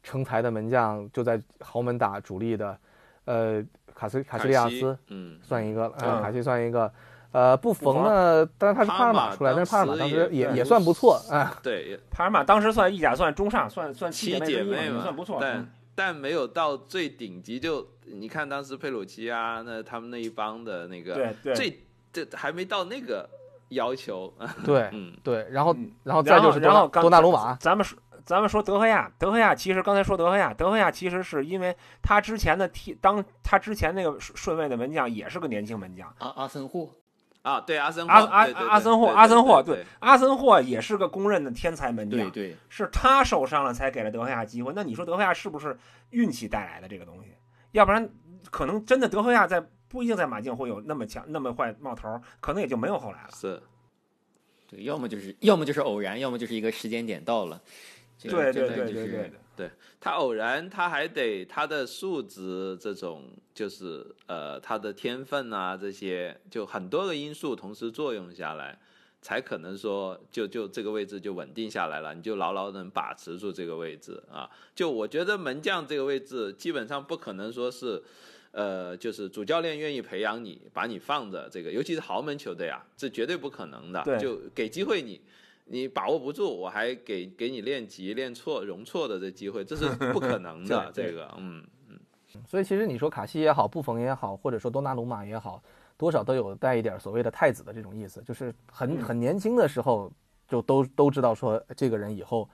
[0.04, 2.78] 成才的门将，就在豪门打主力的，
[3.26, 6.92] 呃，卡斯卡西利亚斯，嗯，算一个，嗯呃，卡西算一个，
[7.32, 15.38] 呃，布冯呢，当然他是帕尔马出来，但是帕尔马当时也也算不错，哎，对，帕尔马当时算意甲算中上，算算七姐姐妹算不错。
[15.42, 21.82] 但嗯但没有到最顶级就，你看当时佩鲁奇啊，那他们那一帮的那个对对，最
[22.14, 23.28] 这还没到那个
[23.70, 24.32] 要求，
[24.64, 27.98] 对嗯，对，然后嗯然后再就是多纳鲁马，咱们说。
[28.28, 36.90] 咱们说德赫亚，德赫亚其实刚才说德赫亚，德赫亚其实是因为他之前的替，当他之前那个顺顺位的门将也是个年轻门将，阿阿森霍，
[37.42, 44.74] 啊，对阿森阿阿阿森霍阿森霍对对阿森霍也是个公认的天才门将，对对，是他受伤了才给了德赫亚机会。
[44.76, 47.30] 那你说德赫亚是不是运气带来的这个东西？
[47.72, 48.10] 要不然
[48.52, 53.30] 可能真的德赫亚在不一定在马竞会有那么强那么坏冒头，可能也就没有后来了。
[53.34, 53.63] 是
[54.70, 57.62] 对，要么就是要么就是偶然，要么就是一个时间点到了。
[58.18, 68.78] 这个对真对对对的就是对他偶然，他还得他的素质这种，就是呃他的天分啊这些，就很多个因素同时作用下来，
[69.22, 74.50] 才可能说就就这个位置就稳定下来了，你就牢牢能把持住这个位置啊。
[74.76, 78.04] 就我觉得门将这个位置基本上不可能说是。
[78.52, 84.18] 呃，就是主教练愿意培养你，把你放着这个，尤其是豪门球队啊，这绝对不可能的。
[84.18, 85.22] 就给机会你，
[85.70, 90.92] 你把握不住，我还给给你练级、练错、容错的这机会，这是 不可能的。
[90.94, 92.00] 这个，嗯嗯，
[92.46, 95.62] 所以其实你说卡西也好，布冯也好，或者说多纳鲁马也好，
[95.98, 100.12] 多少都有带一点所谓的太子的这种意思，就是很嗯很年轻的时候
[100.48, 102.50] 就都都知道说这个人以后，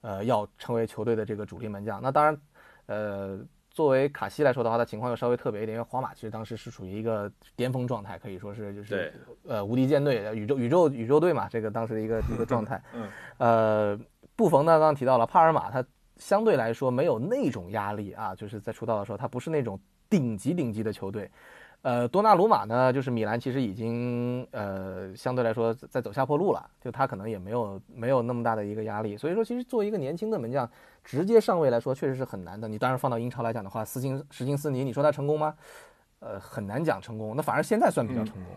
[0.00, 2.00] 呃，要成为球队的这个主力门将。
[2.00, 2.40] 那当然，
[2.86, 3.38] 呃，
[3.76, 9.12] 作为卡西来说的话，他情况又稍微特别一点，因为皇马其实当时是处于一个巅峰状态，可以说是就是
[9.46, 12.82] 呃无敌舰队、宇宙宇宙宇宙队嘛，这个当时的一个一个状态。
[12.94, 14.00] 嗯，呃，
[14.34, 15.84] 布冯呢，刚刚提到了帕尔马，他
[16.16, 21.30] 相对来说没有那种压力啊，就是在出道的时候，他不是那种顶级顶级的球队。
[21.82, 30.68] 呃，多纳鲁马呢，就是米兰其实已经呃相对来说在走下坡路了，就他可能也没有没有那么大的一个压力，所以说其实作为一个年轻的门将，
[31.04, 32.66] 直接上位来说确实是很难的。
[32.66, 35.54] 你当然放到英超来讲的话，斯金斯金斯尼，你说他成功吗？
[36.18, 37.36] 呃，很难讲成功。
[37.36, 38.52] 那反而现在算比较成功。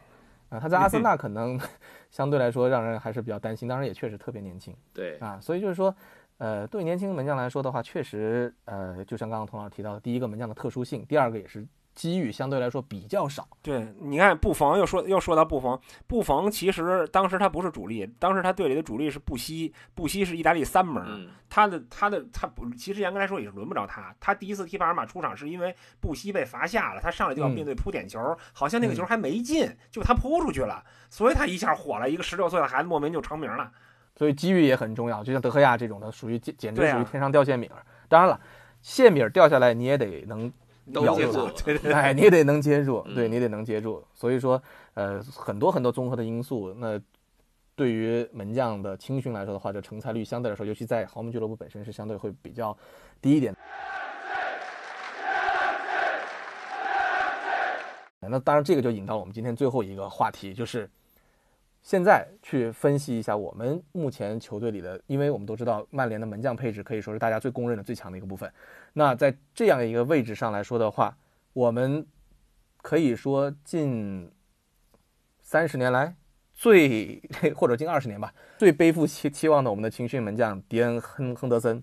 [0.49, 1.59] 啊、他在阿森纳可能
[2.09, 4.75] 相对来说让人还是比较担心，当然也确实特别年轻。
[4.91, 5.95] 对，啊，所以就是说，
[6.39, 11.63] 呃，对年轻门将来说的话，确实，呃，就像刚刚童老师提到的，第一个门将的特殊性，第二个也是
[11.95, 13.47] 机遇相对来说比较少。
[13.61, 24.15] 对，你看布冯又说又说到布冯，布冯其实当时他不是主力，当时他队里的主力是布希，布希是意大利三门，嗯，他的他的他不，其实严格来说也是轮不着他。
[24.19, 33.71] 他第一次踢帕尔马出场是因为布希被罚下了，他上来就要嗯面对扑点球，好像那个球还没进，就他扑出去了，所以他一下火了，一个十六岁的孩子莫名就成名了。
[34.15, 37.85] 所以机遇也很重要，就像德赫亚这种的，属于简简直属于天上掉馅饼儿。
[38.09, 38.39] 当然了，
[38.81, 40.51] 馅饼掉下来你也得能
[40.93, 41.47] 都接住
[41.93, 44.03] 哎，你也得能接住，嗯对你得能接住。
[44.13, 44.61] 所以说，
[44.93, 46.99] 呃，很多很多综合的因素，那
[47.75, 52.75] 对于门将的青训来说的话，这成才率相对来说，尤其在豪门俱乐部本身是相对会比较
[53.21, 53.55] 低一点。
[58.21, 60.87] 那当然，这个就引到我们今天最后一个话题，就是
[61.81, 68.51] 现在去分析一下我们目前球队里的，因为我们都知道曼联的门将配置可以说是大家最公认的最强的一个部分。
[68.93, 71.17] 那在这样一个位置上来说的话，
[71.53, 72.05] 我们
[72.81, 74.31] 可以说近
[75.41, 76.15] 三十年来
[76.53, 77.21] 最
[77.55, 81.81] 或者近二十年吧，最背负期期望的我们的青训门将迪恩亨亨德森，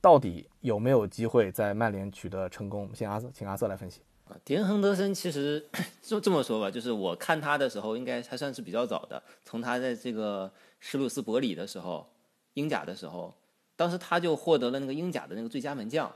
[0.00, 2.80] 到底有没有机会在曼联取得成功？
[2.80, 4.00] 我们先阿瑟，请阿瑟来分析。
[4.28, 5.66] 啊，迪恩亨德森其实
[6.02, 9.22] 就这么说吧，就是我看他的时候，应该还算是比较早的。
[9.42, 12.06] 从他在这个施鲁斯伯里的时候，
[12.54, 13.34] 英甲的时候，
[13.74, 16.14] 当时他就获得了那个英甲的那个最佳门将。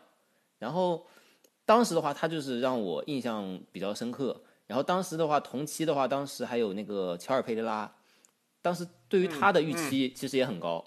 [0.58, 1.06] 然后
[1.64, 4.40] 当时的话，他就是让我印象比较深刻。
[4.66, 7.90] 然后当时的话，同期的话，当时还有那个乔尔佩雷拉，
[8.60, 10.84] 当时对于他的预期其实也很高。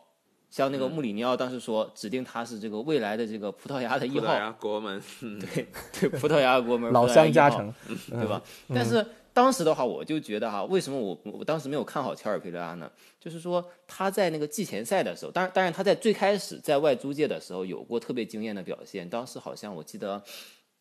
[0.56, 5.68] 像那个穆里尼奥当时说，指定他是这个未来的这个葡萄牙的一号，葡萄牙国门， 对
[6.00, 7.74] 对，葡萄牙国门，老乡加成，
[8.10, 8.41] 对吧？
[8.74, 12.89] 但是当时的话，我就觉得哈，为什么我我当时没有看好乔尔佩雷拉呢？
[13.20, 20.24] 就是说他在那个季前赛的时候，当然当然他在最开始在外租界的时候有过特别惊艳的表现，当时好像我记得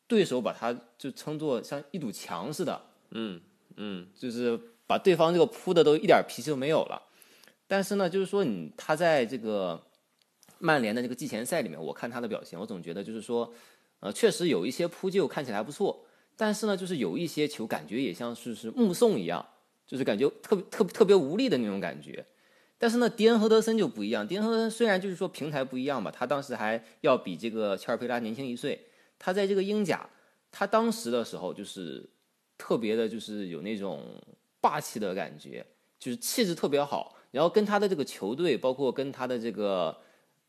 [0.07, 3.41] 对手把他就称作像一堵墙似的，嗯
[3.75, 4.57] 嗯，就是
[4.87, 7.03] 把对方这个扑的都一点脾气都没有了。
[7.67, 9.83] 但是呢，就是说你他在这个
[10.59, 13.53] 曼联的这个季前赛里面，我看他的表现，我总觉得就是说，
[14.01, 16.05] 呃，确实有一些扑救看起来不错，
[16.37, 19.45] 但是呢，就是有一些球感觉也像是是目送一样，
[19.87, 22.25] 就是感觉特别特别特别无力的那种感觉。
[22.77, 28.87] 但是呢，迪恩·赫德森就不一样，迪恩·赫德森虽然就是说平台不一样吧，他当时还要比这个切尔佩拉年轻一岁，
[29.19, 30.07] 他在这个英甲，
[30.53, 32.07] 他当时的时候就是
[32.59, 34.03] 特别的，就是有那种
[34.61, 35.65] 霸气的感觉，
[35.99, 37.17] 就是气质特别好。
[37.35, 39.97] 然后跟他的这个球队，包括跟他的这个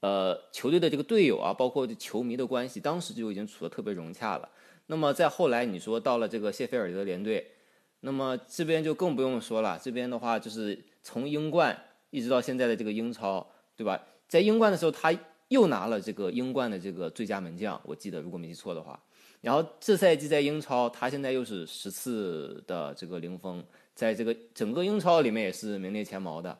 [0.01, 4.47] 呃球队的这个队友啊，包括球迷的关系，当时就已经处的特别融洽了。
[4.85, 7.53] 那么在后来，你说到了这个谢菲尔德联队，
[8.01, 9.79] 那么这边就更不用说了。
[9.81, 11.75] 这边的话，就是从英冠
[12.11, 13.99] 一直到现在的这个英超，对吧？
[14.27, 15.11] 在英冠的时候，他
[15.47, 19.01] 又拿了这个英冠的这个最佳门将，我记得如果没记错的话。
[19.41, 23.63] 然后这赛季在英超，他现在又是十次的这个零封，
[23.95, 26.55] 在这个整个英超里面也是名列前茅的。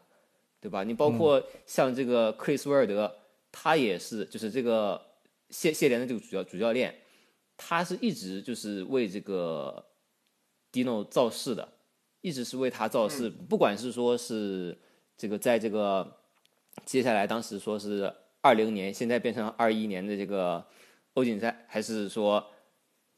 [0.65, 0.83] 对吧？
[0.83, 3.15] 你包括像这个克里斯威尔德，
[3.51, 4.99] 他也是，就是这个
[5.51, 7.01] 谢谢联的这个主教主教练，
[7.55, 9.85] 他是一直就是为这个
[10.71, 11.69] Dino 造势的，
[12.21, 13.29] 一直是为他造势。
[13.29, 14.75] 不管是说是
[15.15, 16.17] 这个在这个
[16.83, 20.65] 接下来当时说是二零年，现在变成二一年的这个
[21.13, 22.43] 欧锦赛，还是说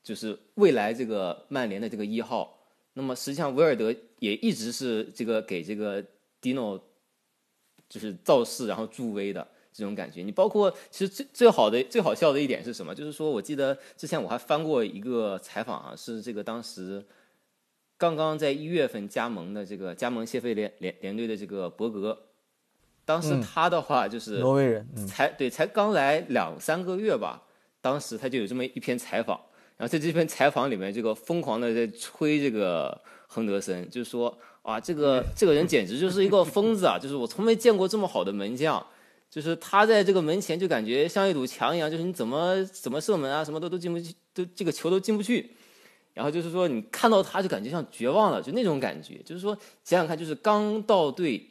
[0.04, 2.60] 就是未来这个曼联的这个一号，
[2.92, 6.04] 那么实际上维尔德也一直是这个给这个
[6.42, 6.82] Dino。
[7.90, 10.22] 就是造势，然后助威的这种感觉。
[10.22, 12.94] 你包括其实最最好的、最好笑的一点是什么？
[12.94, 17.06] 就是说我记得之前我还翻过一个采访啊，是这个当时
[17.98, 22.18] 刚刚在一月份加盟的这个加盟谢菲联联联队的这个伯格。
[23.06, 27.42] 当时他的话就是挪威人，才对，才刚来两三个月吧。
[27.80, 29.40] 当时他就有这么一篇采访，
[29.78, 34.38] 然后在这篇采访里面，这个疯狂的在吹这个亨德森，就是说。
[34.68, 37.00] 哇，这个这个人简直就是一个疯子啊！
[37.00, 38.86] 就是我从没见过这么好的门将，
[39.30, 45.52] 就是他在这个门前就感觉像一堵墙一样，就是你怎么怎么射门啊，什么都都进不去，都这个球都进不去。
[46.14, 49.22] 然后就是说你看到他就感觉像绝望了，就那种感觉。
[49.24, 51.42] 就是说想想看，就是刚到队，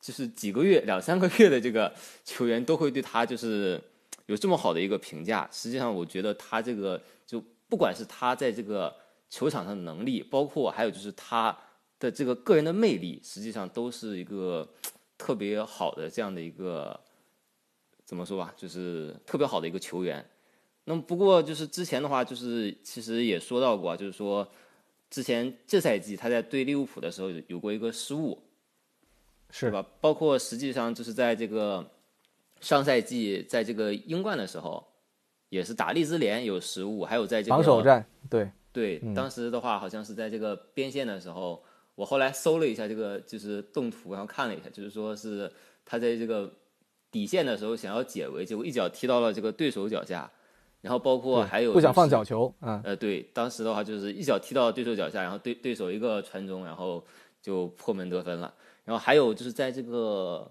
[0.00, 1.92] 就是几个月、两三个月的这个
[2.24, 3.82] 球员都会对他就是
[4.26, 5.48] 有这么好的一个评价。
[5.50, 8.94] 实际上，我觉得他这个就不管是他在这个
[9.28, 11.58] 球场上的能力，包括还有就是他。
[12.00, 14.66] 的这个个人的魅力，实际上都是一个
[15.18, 16.98] 特别好的这样的一个
[18.06, 20.24] 怎么说吧，就是特别好的一个球员。
[20.84, 24.48] 那么不过就是之前的话，就是其实也说到过，就是说
[25.10, 28.42] 之前这赛季他在对利物浦的时候有过一个失误，
[29.50, 29.86] 是吧？
[30.00, 31.86] 包括实际上就是在这个
[32.62, 34.84] 上赛季在这个英冠的时候，
[35.50, 41.62] 也是打利兹联有失误，还有在这个防守战，对对，当时的话好像是在这个边线的时候。
[42.00, 45.52] 我后来搜了一下这个就是动图，然后看了一下，就是说是
[45.84, 46.50] 他在这个
[47.10, 50.30] 底线的时候想要解围，结果一脚踢到了这个对手脚下，
[50.80, 57.04] 然后包括还有不想放角球，嗯，呃，对，当时的话就是一脚踢到对手脚下，然后对对手一个传中，然后
[57.42, 58.54] 就破门得分了。
[58.86, 60.50] 然后还有就是在这个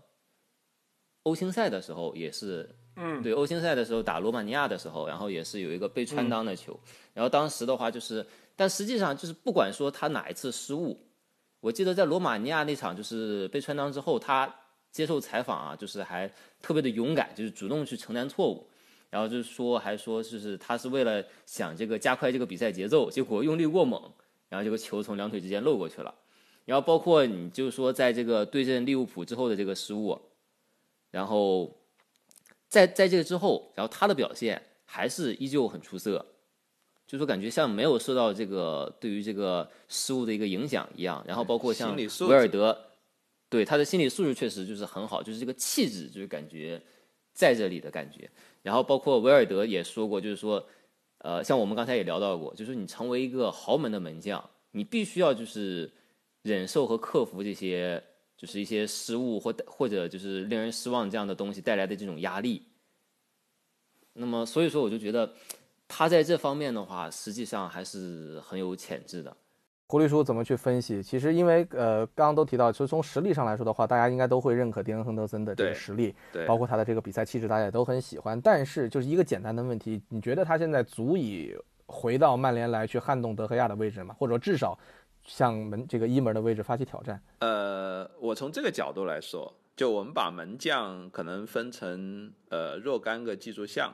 [1.24, 6.80] 欧青赛的时候也是，嗯，对，欧青赛的时候打罗马尼亚的时候，然后也是有一个被穿裆的球，
[7.16, 8.24] 然后当时的话就是，
[8.56, 10.96] 但实际上就是不管说他哪一次失误。
[11.62, 14.54] 我记得在罗马尼亚那场就是被穿裆之后，他
[14.92, 16.32] 接受采访啊，就是还
[16.62, 18.68] 特别的勇敢，就是主动去承担错误，
[19.10, 24.02] 然后就是说还说就是他是为了想这个加快这个比赛节奏，结果用力过猛，
[24.48, 26.16] 然后这个球从两腿之间漏过去了。
[26.66, 30.20] 然后包括你就是说在这个对阵利物浦之后的这个失误，
[31.12, 31.76] 然后
[32.68, 36.26] 在在这个之后，然后他的表现还是依旧很出色。
[37.10, 42.86] 就说感觉像没有受到这个对于这个失误的一个影响一样，然后包括像心理素质维尔德，
[43.50, 46.80] 对他的心理素质确实就是很好，就是这个气质就是感觉
[47.34, 48.30] 在这里的感觉。
[48.62, 50.64] 然后包括维尔德也说过，就是说，
[51.18, 55.92] 呃，像我们刚才也聊到过，就是你成为一个豪门的门将，你必须要就是
[56.44, 58.04] 忍受和克服这些
[58.38, 62.62] 就是一些失误或或者就是令人失望这样的东西带来的这种压力。
[64.14, 65.34] 那么所以说，我就觉得。
[65.90, 69.36] 他在这方面的话，实际上还是很有潜质的。
[69.88, 71.02] 胡律师怎么去分析？
[71.02, 78.40] 其实因为呃，刚刚都提到，其实从实力上来说的话，大家应该都会认可迪恩·亨德森的这个实力，对，包括他的这个比赛气质，大家也都很喜欢。
[78.40, 84.16] 但是就是一个简单的问题，你觉得他现在足以回到曼联来去撼动德赫亚的位置吗？
[84.20, 84.78] 或者至少
[85.26, 87.20] 向门这个一门的位置发起挑战？
[87.40, 93.92] 呃，我从这个角度来说，就我们把门将可能分成呃若干个技术项，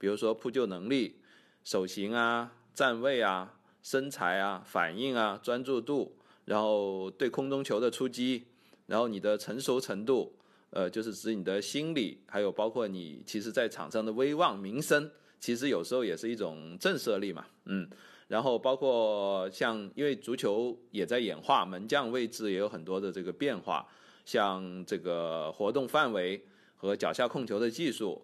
[0.00, 1.20] 比如说扑救能力、
[1.66, 8.44] 手型啊、站位啊、身材啊、反应啊、专注度，然后对空中球的出击，
[8.86, 10.32] 然后你的成熟程度，
[10.70, 15.10] 呃，就是指你的心理，还有包括你其实在场上的威望、名声，
[15.40, 17.90] 其实有时候也是一种震慑力嘛，嗯。
[18.28, 23.84] 然后包括像，因为足球也在演化，门将位置也有很多的这个变化，
[24.24, 26.40] 像这个活动范围
[26.76, 28.22] 和脚下控球的技术。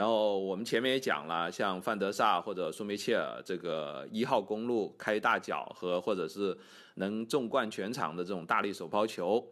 [0.00, 6.56] 然后我们前面也讲了，像范德萨或者舒梅切尔这个一号公路开大脚和或者是
[6.94, 9.46] 能纵贯全场的这种大力手抛球，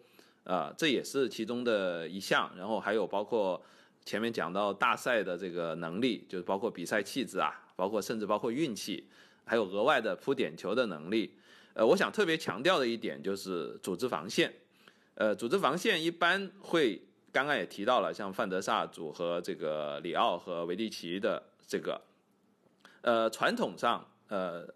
[0.45, 2.51] 呃，这也是其中的一项。
[2.57, 3.63] 然后还有包括
[4.07, 9.07] 前面讲到大赛的这个能力，就是包括比赛气质啊，包括甚至包括运气。
[9.45, 11.31] 还有额外的扑点球的能力，
[11.75, 14.51] 呃，我想特别强调的一点就是组织防线，
[15.15, 17.03] 呃，组织防线一般会，
[17.33, 22.01] 刚刚也提到了，像范德萨组合这个里奥和维蒂奇的这个，
[23.03, 24.67] 呃，传统上，呃，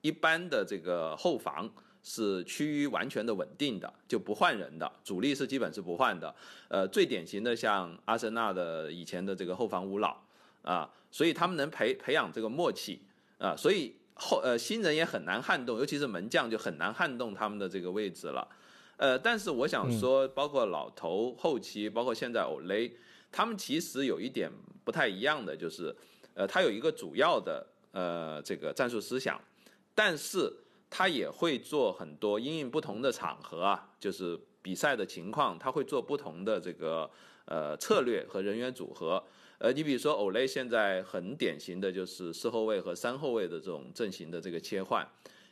[0.00, 1.70] 一般的这个后防
[2.02, 6.34] 是趋于完全的稳定的，就不换人的，主力是基本是不换的，
[6.68, 10.16] 呃，最典型的像阿森纳的以前的这个后防五老
[10.62, 13.02] 啊，所以他们能培培养这个默契
[13.38, 13.96] 啊，所以。
[14.18, 18.48] 后呃新人也很难撼动，尤其是门将就很难撼动他们的这个位置了。
[18.96, 22.90] 呃，但是我想说，包括老头后期，包括现在欧雷，
[23.30, 24.50] 他们其实有一点
[24.84, 25.94] 不太一样的，就是
[26.34, 29.40] 呃，他有一个主要的呃这个战术思想，
[29.94, 30.52] 但是
[30.88, 37.10] 他也会做很多因应不同的场合啊，就是比赛的情况，他会做不同的这个
[37.44, 39.22] 呃策略和人员组合。
[39.58, 45.06] 呃，你比如说欧雷现在很典型的就是四后卫和三后卫的这种阵型的这个切换，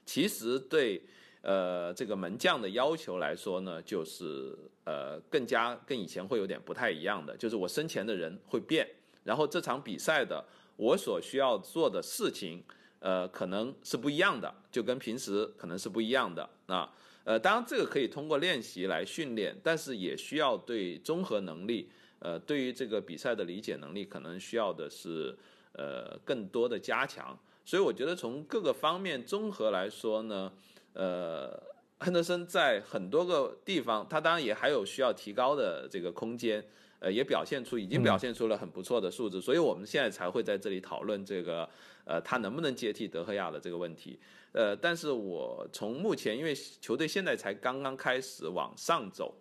[0.05, 1.03] 其实对
[1.45, 8.89] 呃这个门将的要求来说呢，就是呃更加跟以前会有点不太一样的，就是我身前的人会变，
[9.25, 10.43] 然后这场比赛的
[10.77, 12.65] 我所需要做的事情，
[13.01, 16.91] 呃可能是不一样的，就跟平时可能是不一样的啊。
[17.25, 21.91] 呃，当然这个可以通过练习来训练，但是也需要对综合能力。
[22.21, 25.37] 呃，对于这个比赛的理解能力，可能需要的是
[25.73, 27.39] 呃更多的加强。
[27.67, 30.51] 所以我觉得从各个方面综合来说呢，
[30.95, 31.63] 呃，
[31.99, 36.65] 亨德森在很多个地方，他当然也还有需要提高的这个空间，
[36.99, 39.41] 呃，也表现出已经表现出了很不错的素质。
[39.41, 41.69] 所以我们现在才会在这里讨论这个
[42.05, 44.19] 呃他能不能接替德赫亚的这个问题。
[44.53, 49.35] 呃，但是我从目前，因为球队现在才刚刚开始往上走，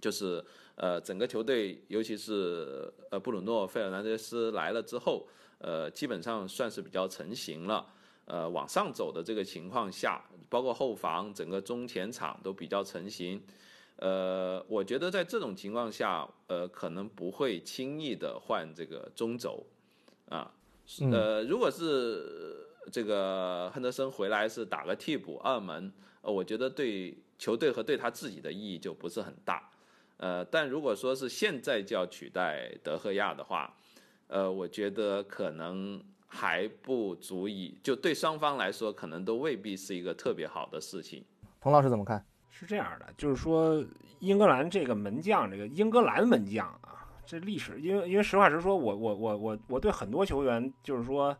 [0.00, 0.44] 就是。
[0.74, 5.28] 呃，整个球队，尤其是呃布鲁诺·费尔南德斯来了之后，
[5.58, 7.86] 呃，基本上算是比较成型了。
[8.24, 13.42] 呃，往上走的这个情况下，包括后防、整个中前场都比较成型。
[13.96, 19.64] 呃，我觉得在这种情况下，呃，可能不会轻易的换这个中轴
[20.28, 20.50] 啊。
[21.12, 25.92] 呃，如果是这个亨德森回来是打个替补二门，
[26.22, 29.70] 呃，我觉得对球队和对他自己的意义就不是很大。
[30.16, 33.76] 呃，但如果说是现在就要取代德赫亚的话，
[34.26, 36.02] 呃，我觉得可能
[36.34, 41.22] 还不足以，就对双方来说，可能都未必是一个特别好的事情。
[41.60, 42.24] 彭老师怎么看？
[42.48, 43.84] 是这样的，就是说
[44.20, 51.36] 英格兰这个门将，这个英格兰门将啊，这历史，因为因为实话实说，我我我我我对很多球员，就是说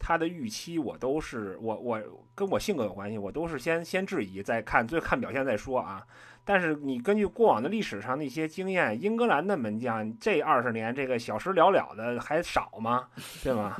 [0.00, 2.02] 他的预期我都是我我
[2.34, 6.02] 跟我性格有关系，我都是先先质疑，再看最看表现再说啊。
[6.42, 13.08] 但是你根据过往的历史上的一些经验，英格兰的门将这二十年这个小时了了的还少吗？
[13.44, 13.76] 对吗？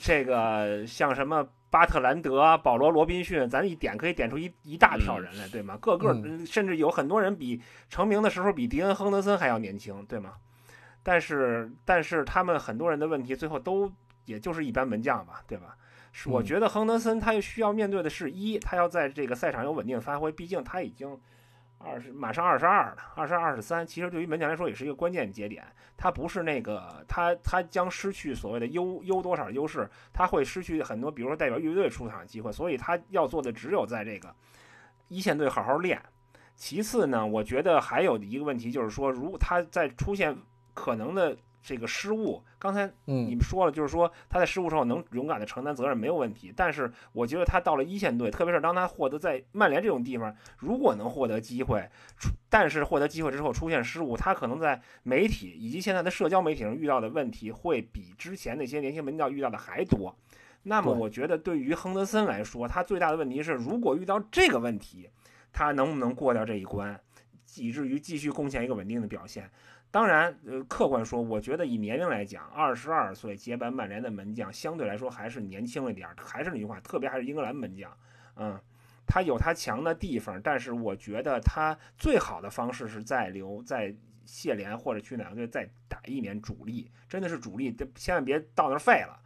[0.00, 5.76] 这个像什么巴特兰德、保罗·罗宾逊，咱一点可以点出一一大票人来，对吗？
[5.78, 10.34] 个个嗯甚至有很多人比成名的时候比迪恩·亨德森还要年轻，对吗？
[11.02, 13.92] 但是但是他们很多人的问题最后都
[14.28, 15.76] 也就是一般门将吧，对吧？
[16.12, 21.18] 是我嗯觉得亨德森他需要面对的是一，他要在这个赛场有稳定的发挥，毕竟他已经
[21.78, 25.64] 二十马上二十二了，二十二二十三，其实对于门将来说也是一个关键节点。
[25.96, 34.34] 他不是那个他他将失去所谓的优优多少优势，他会失去很多，比如说代表乐队出场机会，所以他要做的只有在这个
[35.08, 36.00] 一线队好好练。
[36.54, 40.36] 其次呢，我觉得还有一个问题就是说，如果他在出现
[40.74, 41.36] 可能的
[41.68, 51.86] 这个失误，刚才你嗯们说了，就是说他在失误时候能勇敢的承担责任没有问题，但是我觉得他到了一线队，特别是当他获得在曼联这种地方，如果能获得机会，
[52.48, 60.16] 但是获得机会之后出现失误，他可能在媒体以及现在的社交媒体上遇到的问题，会比之前那些年轻门将遇到的还多。
[60.62, 65.10] 那么我觉得对于亨德森来说，他最大的问题是，如果遇到这个问题，
[65.52, 66.98] 他能不能过掉这一关，
[67.56, 69.50] 以至于继续贡献一个稳定的表现。
[69.90, 76.14] 当然，呃，客观说，我觉得以年龄来讲，二十二岁接班曼联的门将，相对来说还是年轻了点儿。
[76.18, 77.90] 还是那句话，特别还是英格兰门将，
[78.36, 78.60] 嗯，
[79.06, 83.94] 他有他强的地方，但是我觉得他最好的方式是再留在
[84.26, 89.18] 谢联或者去哪个队再打一年主力，真的是主力，千万别到那儿废了。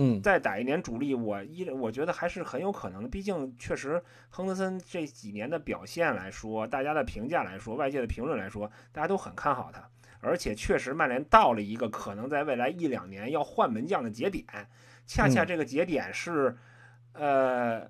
[0.00, 3.08] 嗯再打一年主力，我依我觉得还是很有可能的。
[3.08, 9.88] 毕竟确实，亨德森这几年的表现来说，大家的评价来说，外界的评论来说，大家都很看好他。
[10.20, 14.44] 而且确实，曼联到了一个可能在未来一两年要换门将的节点，
[15.06, 16.56] 恰恰嗯这个节点是，
[17.12, 17.88] 呃，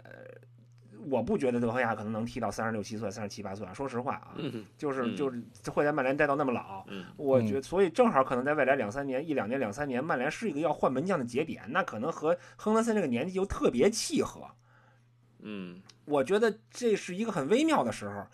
[1.08, 3.72] 我不觉得德赫亚可能能踢到三十六七岁、三十七八岁啊。
[3.72, 4.34] 说实话啊，
[4.76, 14.46] 就是就是会在曼联待到那么老，嗯我觉得，所以正好可能在未来两三年、一两年、两三年，曼联是一个要换门将的节点，那可能和亨德森这个年纪又特别契合。
[15.40, 18.26] 嗯我觉得这是一个很微妙的时候。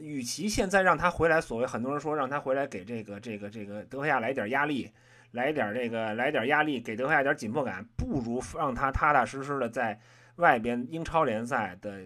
[0.00, 4.90] 与其现在让他回来，所谓很多人说让他回来给这个这个这个德赫亚来点压力，
[5.32, 10.00] 来点这个来点压力，给德赫亚点紧迫感，不如让他踏踏实实的在
[10.36, 12.00] 外边英超联赛的，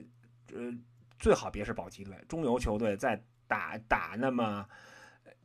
[0.53, 0.73] 呃，
[1.19, 4.67] 最好别是保级队、中游球队再打打那么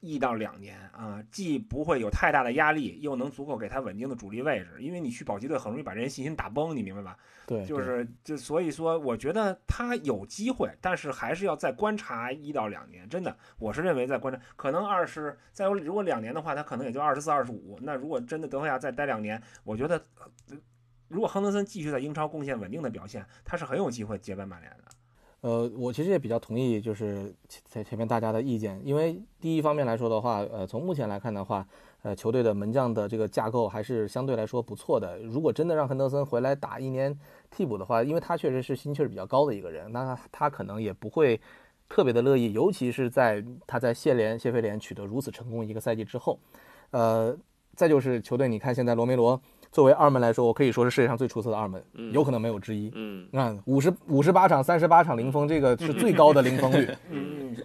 [0.02, 4.78] 一到两年啊，既不会有太大的压力，又能足够给他稳定的主力位置。
[4.80, 7.18] 因为你去保级队很容易把人信心打崩，你明白吧？
[7.46, 13.08] 对，就是就所以说，我觉得他有机会，但是还是要再观察一到两年。
[13.10, 17.80] 真的，我是认为在观察，可能二十再有如果两年的话，他可能也就二十四、二十五。
[17.82, 19.98] 那如果真的德赫亚再待两年，我觉得，
[20.50, 20.58] 呃
[21.08, 24.84] 如果亨德森继续在英超贡献稳定的表现，他是很有机会接班曼联的。
[25.42, 31.66] 呃，我其实也比较同意，就是前前面大家的意见，因为第一方面来说的话，呃，从目前来看的话，
[32.02, 35.18] 呃，球队的门将的这个架构还是相对来说不错的。
[35.20, 37.18] 如果真的让亨德森回来打一年
[37.50, 41.40] 替补的话，因为他确实是心气儿比较高的一个人，那他他可能也不会
[41.88, 46.38] 特别的乐意，尤其是在他在谢联谢菲联取得如此成功一个赛季之后，
[46.92, 47.34] 呃，
[47.76, 49.42] 再就是球队，你看现在罗梅罗
[49.72, 52.92] 作为二门来说，我可以说是世界上最出色的二门，有可能没有之一。
[52.96, 57.56] 嗯那五十五十八场，三十八场零封，这个是最高的零封率， 嗯，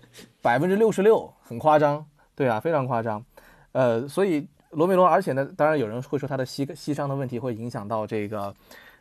[0.43, 2.05] 百分之六十六，很夸张。
[2.37, 3.25] 对啊，非常夸张。
[3.73, 8.55] 呃，所以罗梅罗，而且呢，当然有人会说他的膝膝伤的问题会影响到这个，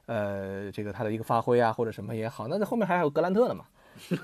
[0.05, 2.47] 呃，这个他的一个发挥啊，或者什么也好。
[2.47, 3.65] 那在后面还有格兰特呢嘛，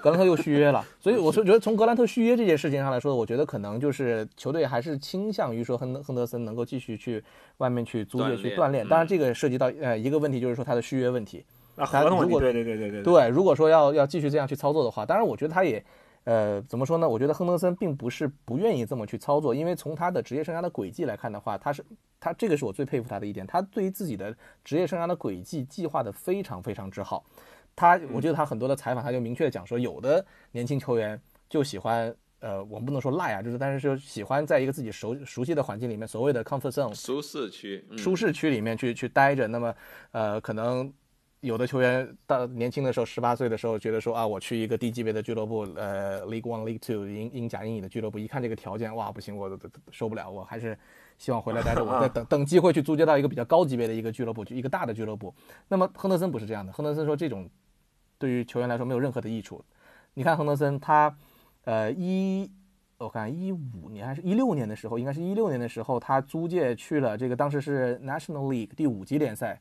[0.01, 7.23] 格兰特又续约了，所以我是 觉得从格兰特续约这件事情上来说，我觉得可能就是球队还是倾向于说亨德亨德森能够继续去
[7.57, 8.85] 外面去租借去锻炼。
[8.85, 11.45] 嗯当然，这个涉及到呃一个问题，就是说他的续约问题。
[11.75, 15.81] 那他如果合同问题，对对对对对对，如果说要要继续这样去操作的话，当然我觉得他也，
[16.25, 17.07] 呃，怎么说呢？
[17.07, 21.81] 我觉得亨德森并不是不愿意这么去操作，因为从他的职业生涯的轨迹来看的话，他是
[22.19, 27.23] 他这个是我最佩服他的一点，他对于自己的职业生涯的轨迹计划的非常非常之好。
[27.75, 32.15] 他我记得他很多的采访，他就明确地讲说，有的年轻球员就喜欢。
[32.41, 39.45] 呃，我们不能说赖啊，就是但是就喜欢在一个自己熟熟悉的环境里面，所谓的 comfort zone，舒适区，嗯舒适区里面去去待着。
[39.45, 39.75] 那么，
[40.11, 40.89] 呃，可能
[41.41, 49.59] 有的球员到年轻的时候，十八岁的时候，觉得说啊，我去一个低级别的俱乐部，呃，League One、League Two 英英甲、英乙的俱乐部，一看这个条件，哇，不行，我
[49.91, 50.79] 受不了，我还是
[51.19, 55.31] 希望回来待着， 我再等等机会去租借到一个比较高级别的一个俱乐部，就一个大的俱乐部。
[55.67, 57.47] 那么亨德森不是这样的，亨德森说这种
[58.17, 59.63] 对于球员来说没有任何的益处。
[60.15, 61.15] 你看亨德森他，
[61.65, 62.49] 呃一。
[62.99, 69.57] 我看一五年还是一六年的时候，应该是一六年的时候，他租借去了这个当时是 National League 第五级联赛，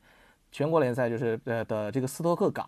[0.51, 2.67] 全国联赛就是呃的这个斯托克港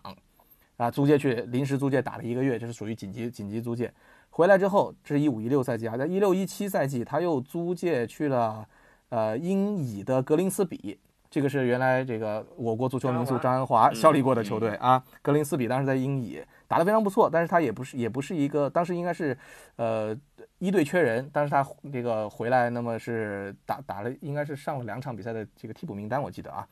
[0.78, 3.92] 啊租借去临时租借打了一个月，这是属于紧急紧急租借。
[4.30, 8.66] 回来之后，这是一五一六赛季啊，在一六一七赛季他又租借去了
[9.12, 10.98] 呃英乙的格林斯比，
[11.30, 15.04] 这个是原来这个我国足球名宿张安华效力过的球队啊。
[15.20, 19.36] 格林斯比当时在英乙打得非常不错，但是他也不是也不是一个当时应该是
[19.76, 20.16] 呃
[20.58, 26.66] 一队缺人，但是他这个回来那么是打打了应该是上了两场比赛的这个替补名单，我记得啊。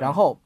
[0.00, 0.36] 然后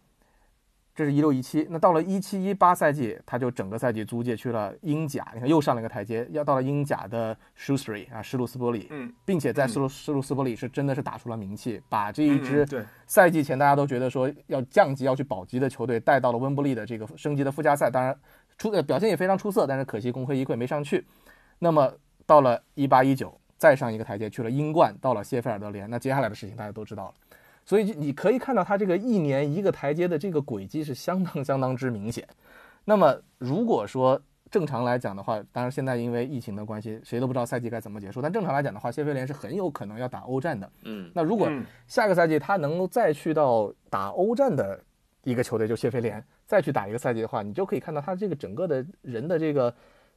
[1.01, 12.66] 这是一六一七，那到了一七一八赛季，他就整个赛季租借去了英甲，你看又上了一个台阶，要到了英甲的 Shrewsbury 啊，施鲁斯伯里，嗯，并且在施鲁施鲁斯伯里是真的是打出了名气，把这一支
[13.07, 18.14] 赛季前大家都觉得说要降级要去保级的球队带到了温布利的这个升级的附加赛，当然
[18.59, 21.07] 出呃表现也非常出色，但是可惜功亏一篑没上去。
[21.61, 21.90] 那么
[22.26, 27.14] 到了一八一九，再上一个台阶去了英冠，到了谢菲尔德联，那接下来的事情大家都知道了。
[27.71, 32.27] 所以你可以看到他这个一年一个台阶的这个轨迹是相当 相当之明显。
[32.85, 38.21] 那么如果说正常来讲的话，当然现在因为疫情的关系，谁都不知道赛季该怎么结束。
[38.21, 40.68] 但正常来讲的话，谢菲联是很有可能要打欧战的。
[40.83, 44.83] 嗯，那如果嗯下个赛季他能够再去到打欧战的
[45.23, 49.73] 一个球队，就谢菲联，再去打一个赛季的话，你就可以看到他这个整个的人的这个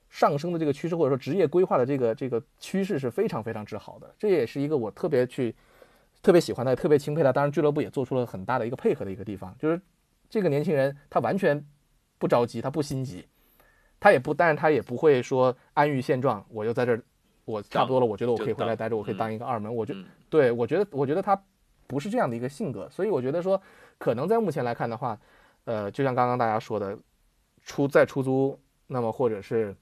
[0.10, 4.12] 上升的这个趋势，或者说职业规划的这个这个趋势是非常非常之好的。
[4.18, 5.54] 这也是一个我特别去
[6.24, 7.32] 特别喜欢他、特别钦佩他。
[7.32, 9.80] 当然，俱乐部也做出了很大的一个配合的一个地方，就是
[10.30, 11.64] 这个年轻人他完全
[12.18, 13.28] 不着急，他不心急，
[14.00, 17.04] 他也不，但是他也不会说安于现状，我就在这儿，
[17.46, 21.40] 我差不多了，我觉得我可以回来待着，我可以当一个二门，我觉嗯对我觉得，我觉得他
[21.86, 23.62] 不是这样的一个性格，所以我觉得说，
[23.98, 25.20] 可能在目前来看的话，
[25.66, 26.98] 呃，就像刚刚大家说的，
[27.62, 28.58] 出在出租，
[28.88, 29.76] 那么或者是，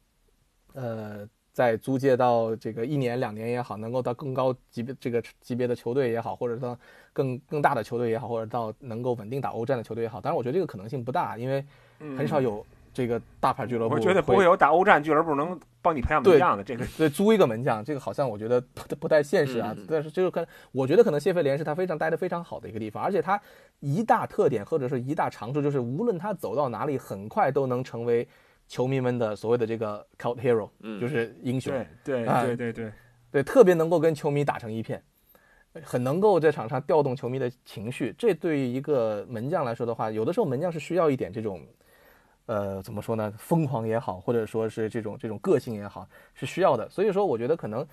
[0.73, 6.77] 呃，再租借到这个一年两年也好，能够到更高级别这个级别的球队也好，或者到
[7.13, 11.63] 更更大的球队也好，或者到能够稳定打欧战的球队也好，当然我觉得这个可能性不大，因为
[12.17, 16.85] 很少有这个大牌俱乐部嗯我觉得不会有打欧战俱乐部能帮你培养门对将的这个。
[16.97, 19.75] 对，租一个门将，这个好像我觉得不不太现实啊。
[19.87, 23.39] 但是就是看，我觉得可能谢菲联是他非常待的非常好的一个地方，而且他
[23.79, 28.27] 一大特点或者是一大长处就是，无论他走到哪里，很快都能成为
[28.71, 31.73] 球迷们的所谓的这个 cult hero，、嗯就是英雄。
[32.05, 32.91] 对对对对，
[33.29, 35.03] 对，特别能够跟球迷打成一片，
[35.83, 38.15] 很能够在场上调动球迷的情绪。
[38.17, 41.59] 这对于一个门将来说的话，有的时候门将是需要一点这种，
[42.45, 46.89] 呃，怎么说呢，疯狂也好，或者说是这种这种个性也好，是需要的。
[46.89, 47.85] 所以说，我觉得可能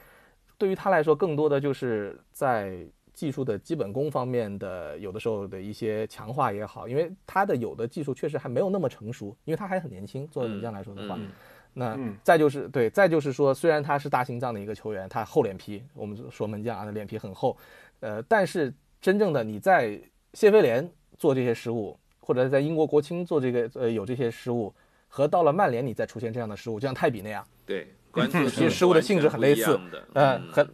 [0.57, 2.87] 对于他来说，更多的就是在
[3.18, 10.24] 技术的基本功方面的，有的时候的一些强化也好，因为他的有的技术确实还没有那么成熟，因为他还很年轻。
[10.28, 11.28] 作为门将来说的话，嗯
[11.74, 12.16] 那嗯。
[12.22, 17.56] 再就是对，再就是说，虽然他是大心脏的一个球员，他厚脸皮，我们说门将啊，他脸皮很厚，
[17.98, 20.00] 呃，但是真正的你在
[20.34, 24.72] 谢菲联做这些失误，或者在英国国青做这个呃有这些失误，
[25.08, 29.76] 和到了曼联你再出现这样的失误，就像泰比那样，对，关注其实失误的性质很类似。
[30.14, 30.68] 嗯很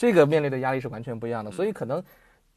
[0.00, 2.02] 这个面临的压力是完全不一样的，所以可能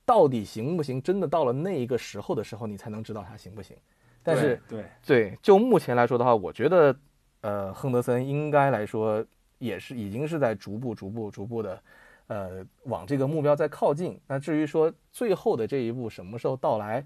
[0.06, 3.76] 到底行不行，真的到了那一个时候的时候，你才能知道他行不行。
[4.24, 6.96] 但是对对，就目前来说的话，我觉得，
[7.42, 9.22] 呃，亨德森应该来说
[9.58, 11.84] 也是已经是在逐步、逐步、逐步的，
[12.28, 14.18] 呃，往这个目标在靠近。
[14.26, 17.06] 那至于说最后的这一步什么时候到来，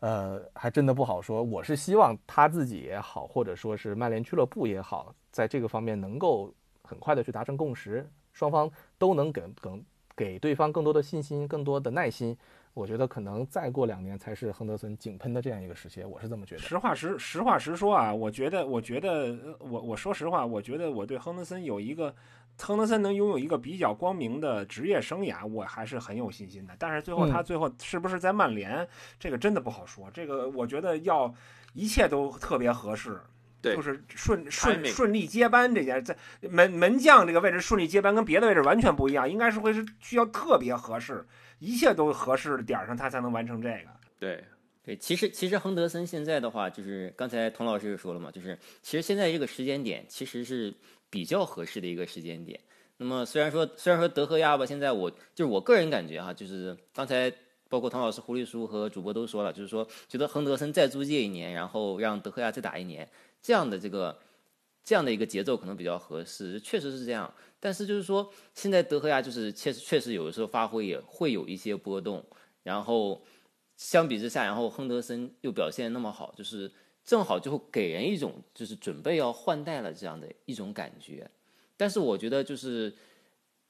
[0.00, 1.42] 呃，还真的不好说。
[1.42, 6.50] 我是希望他自己也好，或者说是曼联俱乐部也好，在这个方面能够
[6.82, 9.84] 很快的去达成共识，双方都能给给
[10.14, 12.36] 给对方更多的信心、更多的耐心。
[12.74, 16.60] 我觉得可能再过两年才是亨德森井喷的这样一个时期，我是这么觉得。
[16.60, 22.14] 实话实实话实说啊，我觉得，我觉得，呃我我说实话，我觉得我对亨德森有一个，
[22.58, 26.74] 亨德森能拥有一个比较光明的职业生涯，我还是很有信心的。
[26.78, 28.86] 但是最后嗯他最后是不是在曼联，
[29.18, 30.10] 这个真的不好说。
[30.12, 31.34] 这个我觉得要
[31.72, 33.18] 一切都特别合适。
[33.66, 41.26] 对就是顺顺顺利接班这件，在门门将这个位置顺利接班跟别的位置完全不一样，应该是会是需要特别合适，
[41.58, 43.90] 一切都合适的点儿上，他才能完成这个。
[44.18, 44.44] 对，
[44.84, 50.72] 对，其实其实亨德森现在的话，就是刚才童老师也说了嘛，就是其实现在这个时间点其实是
[51.10, 52.58] 比较合适的一个时间点。
[52.98, 57.30] 那么虽然说虽然说德赫亚吧，现在我就是我个人感觉哈，就是刚才
[57.68, 63.06] 包括童老师、胡丽叔和主播都说了，就是说觉得亨德森再租借一年，然后让德赫亚再打一年，
[63.46, 64.18] 这样的这个
[64.82, 67.32] 这样的一个节奏可能比较合适，确实是这样。
[67.60, 72.24] 但是就是说，现在德赫亚就是确实确实有的时候发挥也会有一些波动，
[72.64, 73.24] 然后
[73.76, 76.68] 相比之下，然后亨德森又表现那么好，就是
[77.04, 81.30] 正好就会给人一种就是准备要换代了这样的一种感觉。
[81.76, 82.92] 但是我觉得就是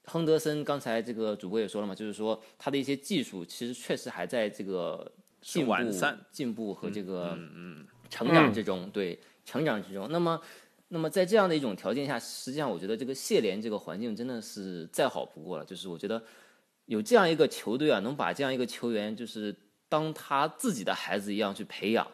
[0.05, 10.07] 亨德森刚才这个主播也说了嘛，就是说他的一些技术其实确实还在这个进步完善、进步和这个嗯嗯成长之中，对成长之中。
[10.11, 10.39] 那么，
[10.89, 15.65] 那么在这样的一种条件下，实际上我觉得这个谢联这个环境真的是再好不过了。
[15.65, 16.21] 就是我觉得
[16.85, 19.55] 有这样一个球队啊，能把这样一个球员，就是
[19.89, 22.05] 当他自己的孩子一样去培养。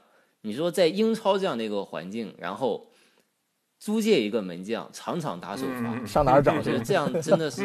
[0.41, 2.87] 你说在英超这样的一个环境，然后
[3.79, 6.83] 租借一个门将，场场打首发，上哪儿找去我觉得？
[6.83, 7.61] 这样真的是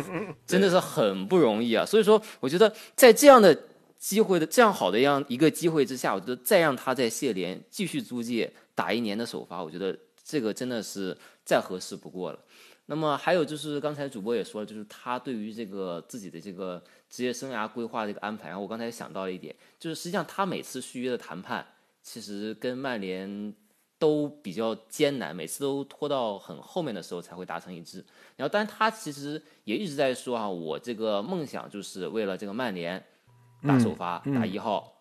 [0.46, 1.84] 真的是很不容易啊。
[1.84, 3.56] 所以说，我觉得在这样的
[3.98, 12.38] 机会的这样好的样一个机会之下，我觉得再让他在谢联继续租借打一年的首发，我觉得这个真的是再合适不过了。
[12.86, 21.64] 那么还有就是刚才主播也说了，就是他对于这个自己的这个职业生涯规划这个安排，然后我刚才想到了一点，就是实际上他每次续约的谈判，
[22.02, 23.54] 其实跟曼联
[23.98, 28.04] 都比较艰难，每次都拖到很后面的时候才会达成一致。
[28.36, 33.02] 然后，但是他其实也一直在说啊，我这个梦想就是为了这个曼联
[33.62, 34.92] 打首发，嗯嗯打一号，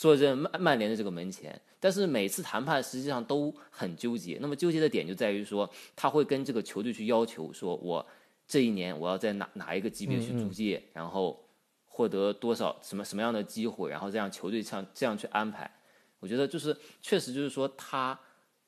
[0.00, 1.60] 坐镇曼曼联的这个门前。
[1.78, 4.38] 但是每次谈判实际上都很纠结。
[4.40, 8.06] 那么纠结的点就在于说，他会跟这个球队去要求，说我
[8.46, 11.38] 这一年我要在哪哪一个级别去租借，然后
[11.84, 15.70] 获得多少什么什么样的机会，然后再让球队像这样去安排。
[16.18, 18.18] 我觉得就是确实就是说他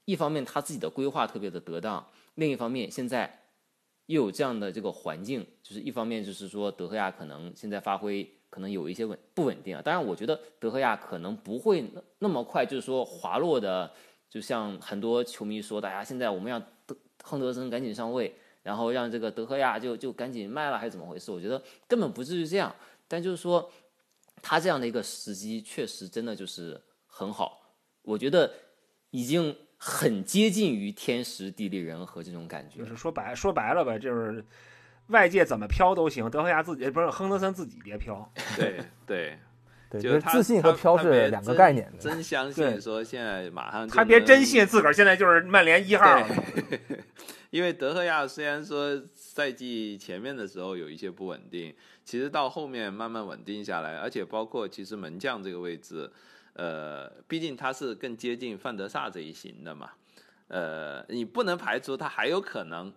[0.05, 3.45] 一方面他自己的规划特别的得当，另一方面现在
[4.07, 9.81] 又有这样的这个环境，就是一方面就是说德赫亚可能现在发挥可能有一些稳不稳定啊。
[9.81, 13.91] 当然，我觉得德赫亚可能不会那那么快，就是说滑落的，
[14.29, 16.95] 就像很多球迷说的，哎呀，现在我们让德
[17.25, 21.33] 亨德森赶紧上位，然后让这个德赫亚就就赶紧卖了，还是怎么回事？
[21.33, 22.77] 我觉得根本不至于这样。
[23.09, 23.73] 但就是说，
[24.43, 27.75] 他这样的一个时机，确实真的就是很好。
[28.03, 28.53] 我觉得
[29.11, 32.85] 已经很接近于天时地利人和这种感觉就。
[32.87, 34.45] 是说白说白了吧，就是
[35.13, 38.29] 外界怎么飘都行，德赫亚自己不是亨德森自己别飘。
[38.59, 39.39] 对对，
[39.89, 41.99] 对，就就是自信和飘是两个概念的。
[41.99, 46.27] 真相信说现在马上就他别真信自个儿现在就是曼联一号了。
[47.51, 56.11] 因为德赫亚虽然说赛季前面的时候有一些不稳定，其实到后面慢慢稳定下来，而且包括其实门将这个位置，
[56.55, 59.91] 呃，毕竟他是更接近范德萨这一型的嘛，
[60.49, 62.91] 呃，你不能排除他还有可能，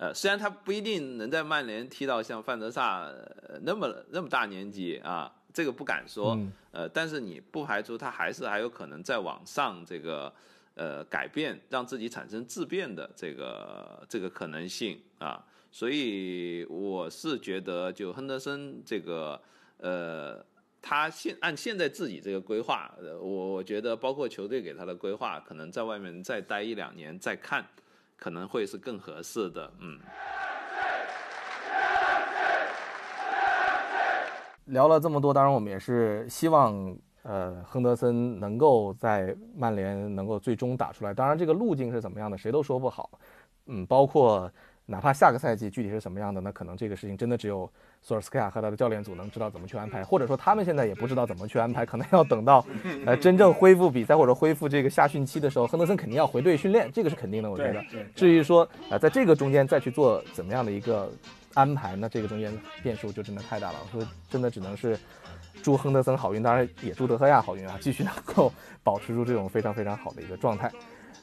[0.00, 10.32] 呃，虽然他不一定能在曼联踢到像范德萨、呃那么那么大年纪啊，这个不敢说，嗯呃，但是你不排除他还是还有可能再往上这个
[10.74, 19.40] 呃改变，让自己产生质变的这个这个可能性啊，所以我是觉得就亨德森这个
[19.78, 20.44] 呃。
[20.80, 27.66] 他现按现在自己这个规划，呃，我我觉得包括球队给他的规划，可能在外面再待一两年再看，
[28.18, 29.72] 可能会是更合适的。
[29.78, 29.98] 嗯，
[34.66, 41.14] 聊了这么多，当然我们也是希望，呃，亨德森能够在曼联能够最终打出来。
[41.14, 43.08] 当然，这个路径是怎么样的，谁都说不好。
[43.66, 44.50] 嗯，包括
[44.90, 47.70] 哪怕下个赛季具体是什么样的，那可能这个事情真的只有
[48.00, 52.64] 索尔斯克亚和他的教练组能知道怎么去安排，或者说他们现在也不知道怎么去安排，可能要等到，
[53.04, 57.84] 呃，真正恢复比赛或者恢复这个夏训期的时候，亨德森肯定要回队训练，这个是肯定的，我觉得。
[58.14, 61.12] 至于说啊、呃在这个中间再去做怎么样的一个
[61.52, 62.50] 安排，那这个中间
[62.82, 63.78] 变数就真的太大了。
[63.92, 64.98] 我说真的只能是
[65.62, 68.50] 祝亨德森好运，当然也祝德赫亚好运啊，继续能够
[68.82, 70.72] 保持住这种非常非常好的一个状态。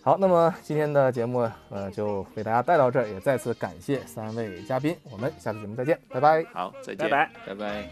[0.05, 6.45] 好，那么今天的节目呃就为大家带到这儿，也再次感谢三位嘉宾，我们下次节目再见，拜拜。
[6.53, 7.31] 好，再见，拜拜。
[7.47, 7.89] 拜拜。